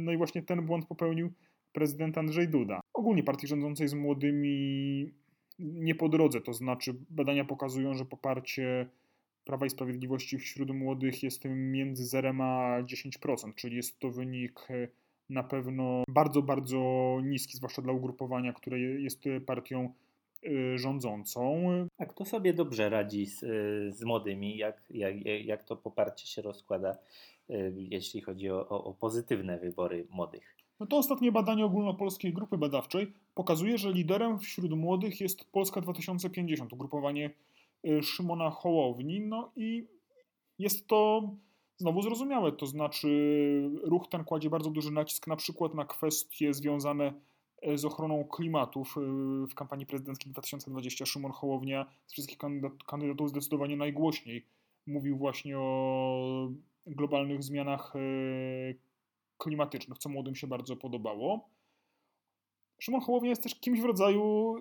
no 0.00 0.12
i 0.12 0.16
właśnie 0.16 0.42
ten 0.42 0.66
błąd 0.66 0.86
popełnił 0.86 1.32
prezydent 1.72 2.18
Andrzej 2.18 2.48
Duda. 2.48 2.80
Ogólnie 2.94 3.22
partii 3.22 3.46
rządzącej 3.46 3.88
z 3.88 3.94
młodymi 3.94 5.10
nie 5.58 5.94
po 5.94 6.08
drodze, 6.08 6.40
to 6.40 6.52
znaczy 6.52 6.94
badania 7.10 7.44
pokazują, 7.44 7.94
że 7.94 8.04
poparcie 8.04 8.88
Prawa 9.44 9.66
i 9.66 9.70
Sprawiedliwości 9.70 10.38
wśród 10.38 10.70
młodych 10.70 11.22
jest 11.22 11.44
między 11.44 12.04
0 12.04 12.30
a 12.40 12.82
10%, 12.82 13.54
czyli 13.54 13.76
jest 13.76 13.98
to 13.98 14.10
wynik 14.10 14.68
na 15.32 15.42
pewno 15.42 16.04
bardzo, 16.08 16.42
bardzo 16.42 16.78
niski, 17.24 17.56
zwłaszcza 17.56 17.82
dla 17.82 17.92
ugrupowania, 17.92 18.52
które 18.52 18.80
jest 18.80 19.24
partią 19.46 19.94
y, 20.46 20.78
rządzącą. 20.78 21.62
A 21.98 22.06
kto 22.06 22.24
sobie 22.24 22.54
dobrze 22.54 22.90
radzi 22.90 23.26
z, 23.26 23.40
z 23.96 24.04
młodymi? 24.04 24.56
Jak, 24.56 24.82
jak, 24.90 25.14
jak 25.44 25.64
to 25.64 25.76
poparcie 25.76 26.26
się 26.26 26.42
rozkłada, 26.42 26.96
jeśli 27.74 28.20
chodzi 28.20 28.50
o, 28.50 28.68
o, 28.68 28.84
o 28.84 28.94
pozytywne 28.94 29.58
wybory 29.58 30.06
młodych? 30.10 30.56
No 30.80 30.86
to 30.86 30.96
ostatnie 30.96 31.32
badanie 31.32 31.64
ogólnopolskiej 31.64 32.32
grupy 32.32 32.58
badawczej 32.58 33.12
pokazuje, 33.34 33.78
że 33.78 33.92
liderem 33.92 34.38
wśród 34.38 34.72
młodych 34.72 35.20
jest 35.20 35.44
Polska 35.44 35.80
2050, 35.80 36.72
ugrupowanie 36.72 37.30
Szymona 38.02 38.50
Hołowni. 38.50 39.20
No 39.20 39.52
i 39.56 39.86
jest 40.58 40.86
to 40.86 41.30
znowu 41.82 42.02
zrozumiałe. 42.02 42.52
To 42.52 42.66
znaczy, 42.66 43.08
ruch 43.82 44.08
ten 44.08 44.24
kładzie 44.24 44.50
bardzo 44.50 44.70
duży 44.70 44.90
nacisk 44.90 45.26
na 45.26 45.36
przykład 45.36 45.74
na 45.74 45.84
kwestie 45.84 46.54
związane 46.54 47.12
e, 47.62 47.78
z 47.78 47.84
ochroną 47.84 48.24
klimatów. 48.24 48.94
E, 48.96 49.00
w 49.46 49.54
kampanii 49.54 49.86
prezydenckiej 49.86 50.32
2020 50.32 51.06
Szymon 51.06 51.32
Hołownia 51.32 51.86
z 52.06 52.12
wszystkich 52.12 52.38
kandydatów 52.86 53.28
zdecydowanie 53.28 53.76
najgłośniej 53.76 54.46
mówił 54.86 55.16
właśnie 55.16 55.58
o 55.58 56.48
globalnych 56.86 57.42
zmianach 57.42 57.96
e, 57.96 58.00
klimatycznych, 59.38 59.98
co 59.98 60.08
młodym 60.08 60.34
się 60.34 60.46
bardzo 60.46 60.76
podobało. 60.76 61.48
Szymon 62.80 63.00
Hołownia 63.00 63.30
jest 63.30 63.42
też 63.42 63.60
kimś 63.60 63.80
w 63.80 63.84
rodzaju 63.84 64.54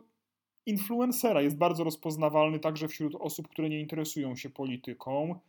influencera. 0.65 1.41
Jest 1.41 1.57
bardzo 1.57 1.84
rozpoznawalny 1.84 2.59
także 2.59 2.88
wśród 2.88 3.15
osób, 3.15 3.47
które 3.47 3.69
nie 3.69 3.80
interesują 3.80 4.36
się 4.36 4.49
polityką. 4.49 5.39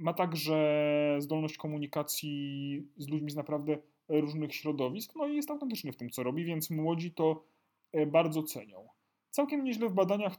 Ma 0.00 0.14
także 0.14 1.16
zdolność 1.18 1.56
komunikacji 1.56 2.82
z 2.96 3.08
ludźmi 3.08 3.30
z 3.30 3.36
naprawdę 3.36 3.78
różnych 4.08 4.54
środowisk, 4.54 5.12
no 5.16 5.26
i 5.28 5.36
jest 5.36 5.50
autentyczny 5.50 5.92
w 5.92 5.96
tym, 5.96 6.10
co 6.10 6.22
robi, 6.22 6.44
więc 6.44 6.70
młodzi 6.70 7.12
to 7.12 7.44
e, 7.92 8.06
bardzo 8.06 8.42
cenią. 8.42 8.88
Całkiem 9.30 9.64
nieźle 9.64 9.88
w 9.88 9.92
badaniach 9.92 10.34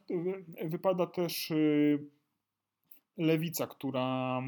e, 0.58 0.70
wypada 0.70 1.08
też 1.08 1.52
e, 1.52 1.56
lewica, 3.18 3.68
która 3.68 4.42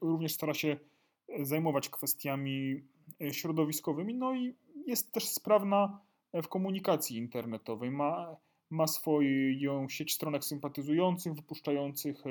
również 0.00 0.32
stara 0.32 0.54
się 0.54 0.76
zajmować 1.42 1.88
kwestiami 1.88 2.82
środowiskowymi, 3.32 4.14
no 4.14 4.34
i 4.34 4.54
jest 4.86 5.12
też 5.12 5.28
sprawna 5.28 6.00
w 6.34 6.48
komunikacji 6.48 7.16
internetowej. 7.16 7.90
Ma, 7.90 8.36
ma 8.70 8.86
swoją 8.86 9.88
sieć 9.88 10.14
stronek 10.14 10.44
sympatyzujących, 10.44 11.34
wypuszczających 11.34 12.24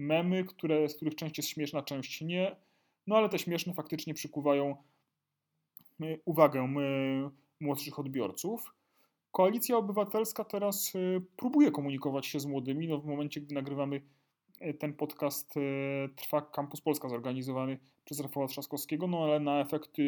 memy, 0.00 0.44
które, 0.44 0.88
z 0.88 0.96
których 0.96 1.14
część 1.14 1.38
jest 1.38 1.48
śmieszna, 1.48 1.82
część 1.82 2.20
nie. 2.20 2.56
No 3.06 3.16
ale 3.16 3.28
te 3.28 3.38
śmieszne 3.38 3.74
faktycznie 3.74 4.14
przykuwają 4.14 4.76
y, 6.02 6.20
uwagę 6.24 6.74
młodszych 7.60 7.98
odbiorców. 7.98 8.74
Koalicja 9.32 9.76
Obywatelska 9.76 10.44
teraz 10.44 10.94
y, 10.94 11.22
próbuje 11.36 11.70
komunikować 11.70 12.26
się 12.26 12.40
z 12.40 12.46
młodymi. 12.46 12.88
No, 12.88 12.98
w 12.98 13.06
momencie, 13.06 13.40
gdy 13.40 13.54
nagrywamy 13.54 14.00
ten 14.78 14.92
podcast, 14.92 15.54
trwa 16.16 16.42
Campus 16.42 16.80
Polska 16.80 17.08
zorganizowany 17.08 17.78
przez 18.04 18.20
Rafała 18.20 18.46
Trzaskowskiego, 18.46 19.06
no 19.06 19.24
ale 19.24 19.40
na 19.40 19.60
efekty 19.60 20.02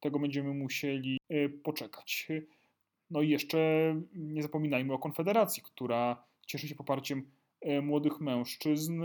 tego 0.00 0.18
będziemy 0.18 0.54
musieli 0.54 1.18
poczekać. 1.62 2.28
No 3.10 3.22
i 3.22 3.28
jeszcze 3.28 3.58
nie 4.14 4.42
zapominajmy 4.42 4.92
o 4.92 4.98
Konfederacji, 4.98 5.62
która 5.62 6.24
cieszy 6.46 6.68
się 6.68 6.74
poparciem 6.74 7.22
E, 7.22 7.35
młodych 7.82 8.20
mężczyzn, 8.20 9.02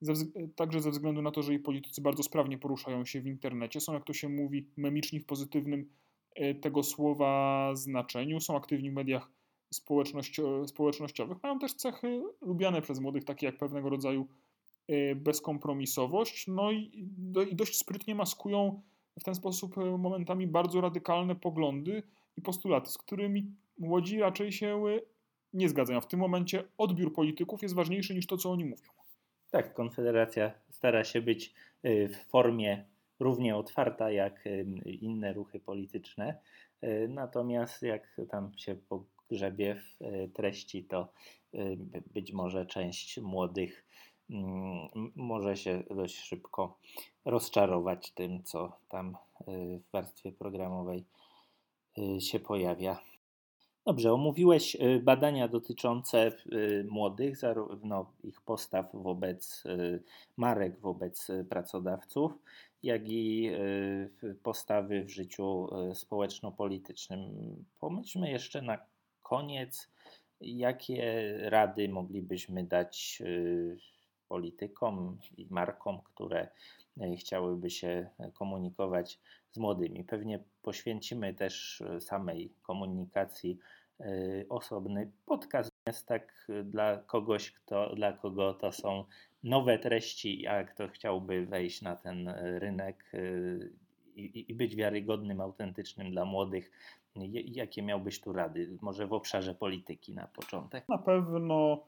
ze, 0.00 0.14
także 0.56 0.80
ze 0.80 0.90
względu 0.90 1.22
na 1.22 1.30
to, 1.30 1.42
że 1.42 1.52
jej 1.52 1.60
politycy 1.60 2.00
bardzo 2.00 2.22
sprawnie 2.22 2.58
poruszają 2.58 3.04
się 3.04 3.20
w 3.20 3.26
internecie, 3.26 3.80
są, 3.80 3.94
jak 3.94 4.04
to 4.04 4.12
się 4.12 4.28
mówi, 4.28 4.66
memiczni 4.76 5.20
w 5.20 5.26
pozytywnym 5.26 5.90
e, 6.34 6.54
tego 6.54 6.82
słowa 6.82 7.70
znaczeniu, 7.74 8.40
są 8.40 8.56
aktywni 8.56 8.90
w 8.90 8.94
mediach 8.94 9.30
społecznościowych, 10.66 11.42
mają 11.42 11.58
też 11.58 11.74
cechy 11.74 12.22
lubiane 12.40 12.82
przez 12.82 13.00
młodych, 13.00 13.24
takie 13.24 13.46
jak 13.46 13.58
pewnego 13.58 13.88
rodzaju 13.88 14.28
e, 14.88 15.14
bezkompromisowość, 15.14 16.46
no 16.48 16.72
i 16.72 17.08
dość 17.52 17.76
sprytnie 17.76 18.14
maskują 18.14 18.82
w 19.20 19.24
ten 19.24 19.34
sposób 19.34 19.76
momentami 19.76 20.46
bardzo 20.46 20.80
radykalne 20.80 21.36
poglądy 21.36 22.02
i 22.36 22.42
postulaty, 22.42 22.90
z 22.90 22.98
którymi 22.98 23.54
młodzi 23.78 24.18
raczej 24.18 24.52
się 24.52 24.84
nie 25.52 25.68
zgadzają. 25.68 26.00
W 26.00 26.06
tym 26.06 26.20
momencie 26.20 26.64
odbiór 26.78 27.14
polityków 27.14 27.62
jest 27.62 27.74
ważniejszy 27.74 28.14
niż 28.14 28.26
to, 28.26 28.36
co 28.36 28.50
oni 28.50 28.64
mówią. 28.64 28.90
Tak, 29.50 29.74
Konfederacja 29.74 30.52
stara 30.70 31.04
się 31.04 31.22
być 31.22 31.54
y, 31.84 32.08
w 32.08 32.30
formie 32.30 32.84
równie 33.20 33.56
otwarta 33.56 34.10
jak 34.10 34.46
y, 34.46 34.64
inne 35.00 35.32
ruchy 35.32 35.60
polityczne. 35.60 36.38
Y, 36.84 37.08
natomiast 37.10 37.82
jak 37.82 38.20
tam 38.30 38.52
się 38.56 38.74
pogrzebie 38.74 39.74
w 39.74 39.98
treści, 40.34 40.84
to 40.84 41.12
być 42.14 42.32
może 42.32 42.66
część 42.66 43.20
młodych 43.20 43.84
mm, 44.30 44.88
może 45.16 45.56
się 45.56 45.82
dość 45.90 46.18
szybko 46.18 46.78
rozczarować 47.24 48.10
tym, 48.10 48.42
co 48.42 48.72
tam 48.88 49.16
w 49.46 49.90
warstwie 49.92 50.32
programowej 50.32 51.04
się 52.20 52.40
pojawia. 52.40 53.00
Dobrze, 53.86 54.12
omówiłeś 54.12 54.74
y, 54.74 55.00
badania 55.00 55.48
dotyczące 55.48 56.32
y, 56.52 56.86
młodych, 56.90 57.36
zarówno 57.36 58.12
ich 58.24 58.40
postaw 58.40 58.86
wobec 58.94 59.66
y, 59.66 60.02
marek, 60.36 60.80
wobec 60.80 61.28
pracodawców, 61.48 62.32
jak 62.82 63.08
i 63.08 63.50
postawy 64.42 65.04
w 65.04 65.10
życiu 65.10 65.68
społeczno-politycznym. 65.94 67.20
Pomyślmy 67.80 68.30
jeszcze 68.30 68.62
na 68.62 68.78
koniec, 69.22 69.88
jakie 70.40 71.32
rady 71.50 71.88
moglibyśmy 71.88 72.64
dać 72.64 73.22
politykom 74.28 75.18
i 75.36 75.46
markom, 75.50 76.00
które 76.04 76.48
chciałyby 77.18 77.70
się 77.70 78.08
komunikować 78.34 79.18
z 79.50 79.58
młodymi. 79.58 80.04
Pewnie 80.04 80.38
poświęcimy 80.68 81.34
też 81.34 81.82
samej 82.00 82.52
komunikacji 82.62 83.58
Y, 84.00 84.46
osobny 84.48 85.10
podcast. 85.26 85.70
Jest 85.86 86.06
tak 86.06 86.46
y, 86.50 86.64
dla 86.64 86.96
kogoś, 86.96 87.52
kto, 87.52 87.94
dla 87.94 88.12
kogo 88.12 88.54
to 88.54 88.72
są 88.72 89.04
nowe 89.42 89.78
treści, 89.78 90.46
a 90.46 90.64
kto 90.64 90.88
chciałby 90.88 91.46
wejść 91.46 91.82
na 91.82 91.96
ten 91.96 92.28
rynek 92.58 93.12
i, 94.16 94.44
i 94.48 94.54
być 94.54 94.76
wiarygodnym, 94.76 95.40
autentycznym 95.40 96.10
dla 96.10 96.24
młodych. 96.24 96.70
Jakie 97.32 97.82
miałbyś 97.82 98.20
tu 98.20 98.32
rady? 98.32 98.78
Może 98.80 99.06
w 99.06 99.12
obszarze 99.12 99.54
polityki 99.54 100.14
na 100.14 100.26
początek? 100.26 100.84
Na 100.88 100.98
pewno 100.98 101.84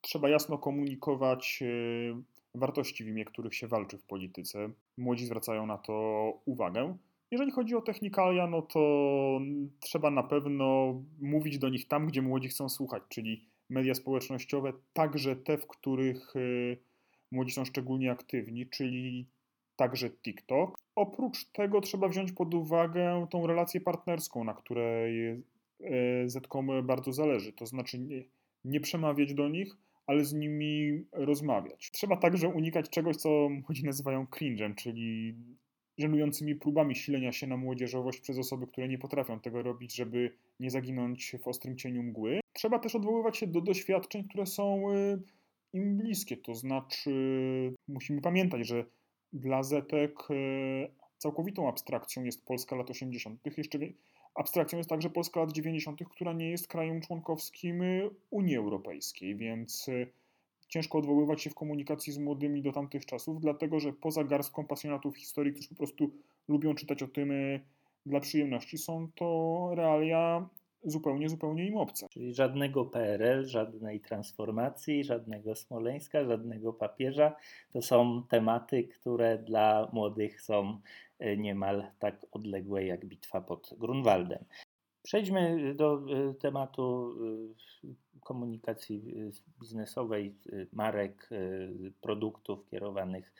trzeba 0.00 0.28
jasno 0.28 0.58
komunikować 0.58 1.62
wartości, 2.54 3.04
w 3.04 3.08
imię 3.08 3.24
których 3.24 3.54
się 3.54 3.68
walczy 3.68 3.98
w 3.98 4.04
polityce. 4.04 4.70
Młodzi 4.98 5.26
zwracają 5.26 5.66
na 5.66 5.78
to 5.78 5.92
uwagę. 6.44 6.96
Jeżeli 7.32 7.50
chodzi 7.50 7.74
o 7.74 7.82
technikalia, 7.82 8.46
no 8.46 8.62
to 8.62 9.40
trzeba 9.80 10.10
na 10.10 10.22
pewno 10.22 10.94
mówić 11.20 11.58
do 11.58 11.68
nich 11.68 11.88
tam, 11.88 12.06
gdzie 12.06 12.22
młodzi 12.22 12.48
chcą 12.48 12.68
słuchać, 12.68 13.02
czyli 13.08 13.48
media 13.70 13.94
społecznościowe, 13.94 14.72
także 14.92 15.36
te, 15.36 15.58
w 15.58 15.66
których 15.66 16.36
y, 16.36 16.78
młodzi 17.30 17.52
są 17.52 17.64
szczególnie 17.64 18.10
aktywni, 18.10 18.66
czyli 18.66 19.26
także 19.76 20.10
TikTok. 20.10 20.78
Oprócz 20.94 21.44
tego 21.44 21.80
trzeba 21.80 22.08
wziąć 22.08 22.32
pod 22.32 22.54
uwagę 22.54 23.26
tą 23.30 23.46
relację 23.46 23.80
partnerską, 23.80 24.44
na 24.44 24.54
której 24.54 25.28
e, 25.28 25.38
Zetkom 26.26 26.86
bardzo 26.86 27.12
zależy. 27.12 27.52
To 27.52 27.66
znaczy 27.66 27.98
nie, 27.98 28.24
nie 28.64 28.80
przemawiać 28.80 29.34
do 29.34 29.48
nich, 29.48 29.76
ale 30.06 30.24
z 30.24 30.32
nimi 30.32 31.04
rozmawiać. 31.12 31.90
Trzeba 31.90 32.16
także 32.16 32.48
unikać 32.48 32.90
czegoś, 32.90 33.16
co 33.16 33.48
młodzi 33.48 33.84
nazywają 33.84 34.24
cringe'em, 34.24 34.74
czyli 34.74 35.34
żenującymi 35.98 36.54
próbami 36.54 36.94
silenia 36.94 37.32
się 37.32 37.46
na 37.46 37.56
młodzieżowość 37.56 38.20
przez 38.20 38.38
osoby, 38.38 38.66
które 38.66 38.88
nie 38.88 38.98
potrafią 38.98 39.40
tego 39.40 39.62
robić, 39.62 39.94
żeby 39.94 40.30
nie 40.60 40.70
zaginąć 40.70 41.36
w 41.42 41.48
ostrym 41.48 41.76
cieniu 41.76 42.02
mgły. 42.02 42.40
Trzeba 42.52 42.78
też 42.78 42.94
odwoływać 42.94 43.36
się 43.36 43.46
do 43.46 43.60
doświadczeń, 43.60 44.24
które 44.24 44.46
są 44.46 44.92
y, 44.92 45.22
im 45.72 45.96
bliskie, 45.96 46.36
to 46.36 46.54
znaczy 46.54 47.12
musimy 47.88 48.20
pamiętać, 48.20 48.66
że 48.66 48.84
dla 49.32 49.62
Zetek 49.62 50.30
y, 50.30 50.90
całkowitą 51.18 51.68
abstrakcją 51.68 52.24
jest 52.24 52.44
Polska 52.44 52.76
lat 52.76 52.90
80. 52.90 53.40
Jeszcze 53.56 53.78
abstrakcją 54.34 54.78
jest 54.78 54.90
także 54.90 55.10
Polska 55.10 55.40
lat 55.40 55.52
90., 55.52 56.00
która 56.10 56.32
nie 56.32 56.50
jest 56.50 56.68
krajem 56.68 57.00
członkowskim 57.00 57.82
y, 57.82 58.10
Unii 58.30 58.56
Europejskiej, 58.56 59.36
więc 59.36 59.90
ciężko 60.72 60.98
odwoływać 60.98 61.42
się 61.42 61.50
w 61.50 61.54
komunikacji 61.54 62.12
z 62.12 62.18
młodymi 62.18 62.62
do 62.62 62.72
tamtych 62.72 63.06
czasów, 63.06 63.40
dlatego 63.40 63.80
że 63.80 63.92
poza 63.92 64.24
garstką 64.24 64.66
pasjonatów 64.66 65.16
historii, 65.16 65.52
którzy 65.52 65.68
po 65.68 65.74
prostu 65.74 66.10
lubią 66.48 66.74
czytać 66.74 67.02
o 67.02 67.08
tym 67.08 67.30
y, 67.30 67.60
dla 68.06 68.20
przyjemności, 68.20 68.78
są 68.78 69.08
to 69.14 69.70
realia 69.74 70.48
zupełnie, 70.84 71.28
zupełnie 71.28 71.66
im 71.66 71.76
obce. 71.76 72.06
Czyli 72.10 72.34
żadnego 72.34 72.84
PRL, 72.84 73.46
żadnej 73.46 74.00
transformacji, 74.00 75.04
żadnego 75.04 75.54
Smoleńska, 75.54 76.24
żadnego 76.24 76.72
papieża. 76.72 77.36
To 77.72 77.82
są 77.82 78.22
tematy, 78.28 78.84
które 78.84 79.38
dla 79.38 79.90
młodych 79.92 80.42
są 80.42 80.80
y, 81.22 81.36
niemal 81.36 81.86
tak 81.98 82.26
odległe 82.32 82.84
jak 82.84 83.06
bitwa 83.06 83.40
pod 83.40 83.74
Grunwaldem. 83.78 84.44
Przejdźmy 85.02 85.74
do 85.74 86.02
y, 86.30 86.34
tematu 86.34 87.14
komunikacji 88.20 89.14
biznesowej, 89.60 90.34
marek, 90.72 91.30
produktów 92.00 92.66
kierowanych 92.70 93.32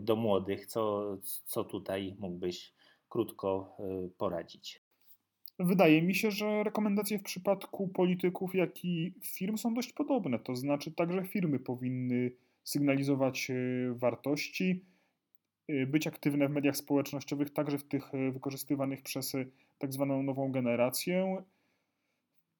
do 0.00 0.16
młodych. 0.16 0.66
Co, 0.66 1.16
co 1.44 1.64
tutaj 1.64 2.16
mógłbyś 2.18 2.72
krótko 3.08 3.76
poradzić? 4.18 4.82
Wydaje 5.58 6.02
mi 6.02 6.14
się, 6.14 6.30
że 6.30 6.64
rekomendacje 6.64 7.18
w 7.18 7.22
przypadku 7.22 7.88
polityków, 7.88 8.54
jak 8.54 8.84
i 8.84 9.14
firm 9.20 9.56
są 9.56 9.74
dość 9.74 9.92
podobne. 9.92 10.38
To 10.38 10.56
znaczy, 10.56 10.92
także 10.92 11.24
firmy 11.24 11.58
powinny 11.58 12.30
sygnalizować 12.64 13.50
wartości, 13.94 14.84
być 15.86 16.06
aktywne 16.06 16.48
w 16.48 16.50
mediach 16.50 16.76
społecznościowych, 16.76 17.50
także 17.50 17.78
w 17.78 17.84
tych 17.84 18.10
wykorzystywanych 18.32 19.02
przez 19.02 19.32
tak 19.78 19.92
zwaną 19.92 20.22
nową 20.22 20.52
generację. 20.52 21.42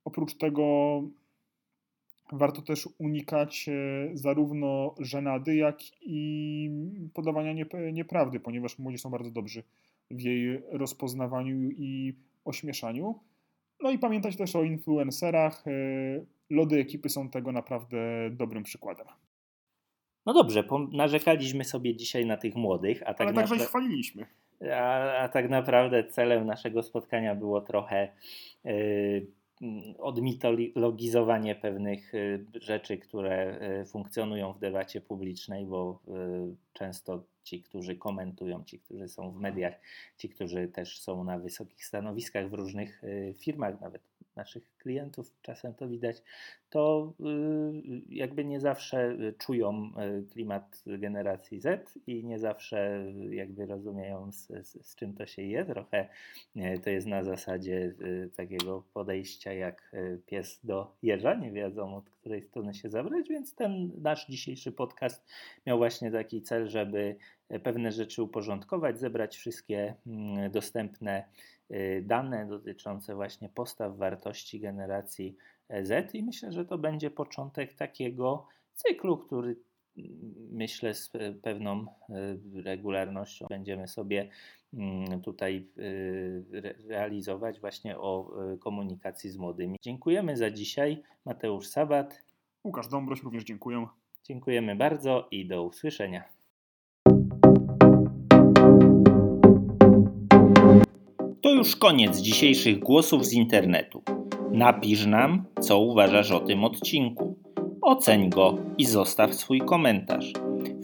Oprócz 0.04 0.34
tego 0.34 1.02
Warto 2.32 2.62
też 2.62 2.88
unikać 2.98 3.66
zarówno 4.14 4.94
żenady, 4.98 5.56
jak 5.56 5.78
i 6.00 6.70
podawania 7.14 7.64
nieprawdy, 7.92 8.40
ponieważ 8.40 8.78
młodzi 8.78 8.98
są 8.98 9.10
bardzo 9.10 9.30
dobrzy 9.30 9.62
w 10.10 10.20
jej 10.20 10.62
rozpoznawaniu 10.70 11.70
i 11.70 12.14
ośmieszaniu. 12.44 13.20
No 13.80 13.90
i 13.90 13.98
pamiętać 13.98 14.36
też 14.36 14.56
o 14.56 14.62
influencerach. 14.62 15.64
Lody 16.50 16.76
ekipy 16.80 17.08
są 17.08 17.28
tego 17.28 17.52
naprawdę 17.52 18.30
dobrym 18.30 18.62
przykładem. 18.62 19.06
No 20.27 20.33
dobrze, 20.33 20.64
narzekaliśmy 20.93 21.64
sobie 21.64 21.97
dzisiaj 21.97 22.27
na 22.27 22.37
tych 22.37 22.55
młodych, 22.55 23.03
a 23.03 23.14
tak 23.14 23.27
Ale 23.27 23.37
także 23.37 23.57
ich 23.57 23.62
chwaliliśmy. 23.62 24.27
A, 24.75 25.16
a, 25.16 25.29
tak 25.29 25.51
naprawdę 25.51 26.05
celem 26.05 26.47
naszego 26.47 26.83
spotkania 26.83 27.35
było 27.35 27.61
trochę 27.61 28.09
yy, 28.64 29.27
odmitologizowanie 29.99 31.55
pewnych 31.55 32.14
y, 32.14 32.47
rzeczy, 32.55 32.99
które 32.99 33.61
y, 33.83 33.85
funkcjonują 33.85 34.53
w 34.53 34.59
debacie 34.59 35.01
publicznej, 35.01 35.66
bo 35.66 36.01
y, 36.09 36.57
często 36.73 37.25
ci, 37.43 37.62
którzy 37.62 37.97
komentują, 37.97 38.64
ci, 38.64 38.81
którzy 38.81 39.09
są 39.09 39.31
w 39.31 39.37
mediach, 39.37 39.75
ci, 40.18 40.29
którzy 40.29 40.68
też 40.68 41.01
są 41.01 41.25
na 41.25 41.39
wysokich 41.39 41.85
stanowiskach 41.85 42.51
w 42.51 42.53
różnych 42.53 43.03
firmach, 43.39 43.81
nawet 43.81 44.03
naszych 44.37 44.76
klientów, 44.78 45.35
czasem 45.43 45.74
to 45.74 45.89
widać, 45.89 46.22
to 46.70 47.12
y, 47.20 48.03
jakby 48.09 48.45
nie 48.45 48.61
zawsze 48.61 49.16
czują 49.39 49.93
y, 50.20 50.26
klimat 50.33 50.83
generacji 50.87 51.61
Z 51.61 51.99
i 52.07 52.24
nie 52.24 52.39
zawsze 52.39 53.07
jakby 53.30 53.66
rozumieją 53.66 54.33
z, 54.33 54.47
z, 54.47 54.87
z 54.87 54.97
czym 54.97 55.14
to 55.14 55.26
się 55.26 55.43
je. 55.43 55.64
Trochę 55.64 56.09
to 56.85 56.91
jest 56.91 57.07
na 57.07 57.24
zasadzie 57.24 57.95
y, 58.01 58.30
takiego 58.37 58.85
podejścia 58.95 59.53
jak 59.53 59.93
pies 60.26 60.61
do 60.64 60.97
jeża, 61.03 61.35
nie 61.35 61.53
wiedzą 61.53 61.97
od 61.97 62.11
której 62.11 62.43
strony 62.43 62.74
się 62.74 62.91
zabrać, 62.91 63.28
więc 63.28 63.55
ten 63.55 63.91
nasz 64.03 64.26
dzisiejszy 64.26 64.72
podcast 64.72 65.26
miał 65.66 65.78
właśnie 65.78 66.11
taki 66.11 66.43
cel, 66.43 66.68
żeby 66.68 67.16
pewne 67.62 67.93
rzeczy 67.93 68.22
uporządkować, 68.22 68.99
zebrać 69.01 69.37
wszystkie 69.37 69.95
mm, 70.07 70.51
dostępne 70.51 71.24
Y, 71.24 71.51
dane 72.02 72.46
dotyczące 72.46 73.14
właśnie 73.14 73.48
postaw 73.48 73.96
wartości 73.96 74.60
generacji 74.60 75.36
Z 75.82 76.14
i 76.14 76.22
myślę, 76.22 76.52
że 76.52 76.64
to 76.64 76.78
będzie 76.78 77.10
początek 77.10 77.74
takiego 77.74 78.46
cyklu, 78.74 79.18
który 79.18 79.56
myślę 80.50 80.94
z 80.94 81.10
pewną 81.42 81.86
y, 82.10 82.62
regularnością 82.62 83.46
będziemy 83.50 83.88
sobie 83.88 84.28
mm, 84.74 85.20
tutaj 85.20 85.68
y, 85.78 86.44
realizować 86.88 87.60
właśnie 87.60 87.98
o 87.98 88.32
komunikacji 88.60 89.30
z 89.30 89.36
młodymi. 89.36 89.78
Dziękujemy 89.82 90.36
za 90.36 90.50
dzisiaj. 90.50 91.02
Mateusz 91.24 91.66
Sabat. 91.66 92.22
Łukasz 92.64 92.88
Dąbroś 92.88 93.22
również 93.22 93.44
dziękuję. 93.44 93.86
Dziękujemy 94.24 94.76
bardzo 94.76 95.28
i 95.30 95.46
do 95.46 95.62
usłyszenia. 95.62 96.41
To 101.43 101.51
już 101.51 101.76
koniec 101.76 102.18
dzisiejszych 102.18 102.78
głosów 102.78 103.26
z 103.26 103.32
internetu. 103.32 104.03
Napisz 104.53 105.07
nam, 105.07 105.45
co 105.61 105.78
uważasz 105.78 106.30
o 106.30 106.40
tym 106.40 106.64
odcinku. 106.64 107.36
Oceń 107.80 108.30
go 108.30 108.59
i 108.78 108.84
zostaw 108.84 109.34
swój 109.34 109.61
komentarz. 109.61 110.32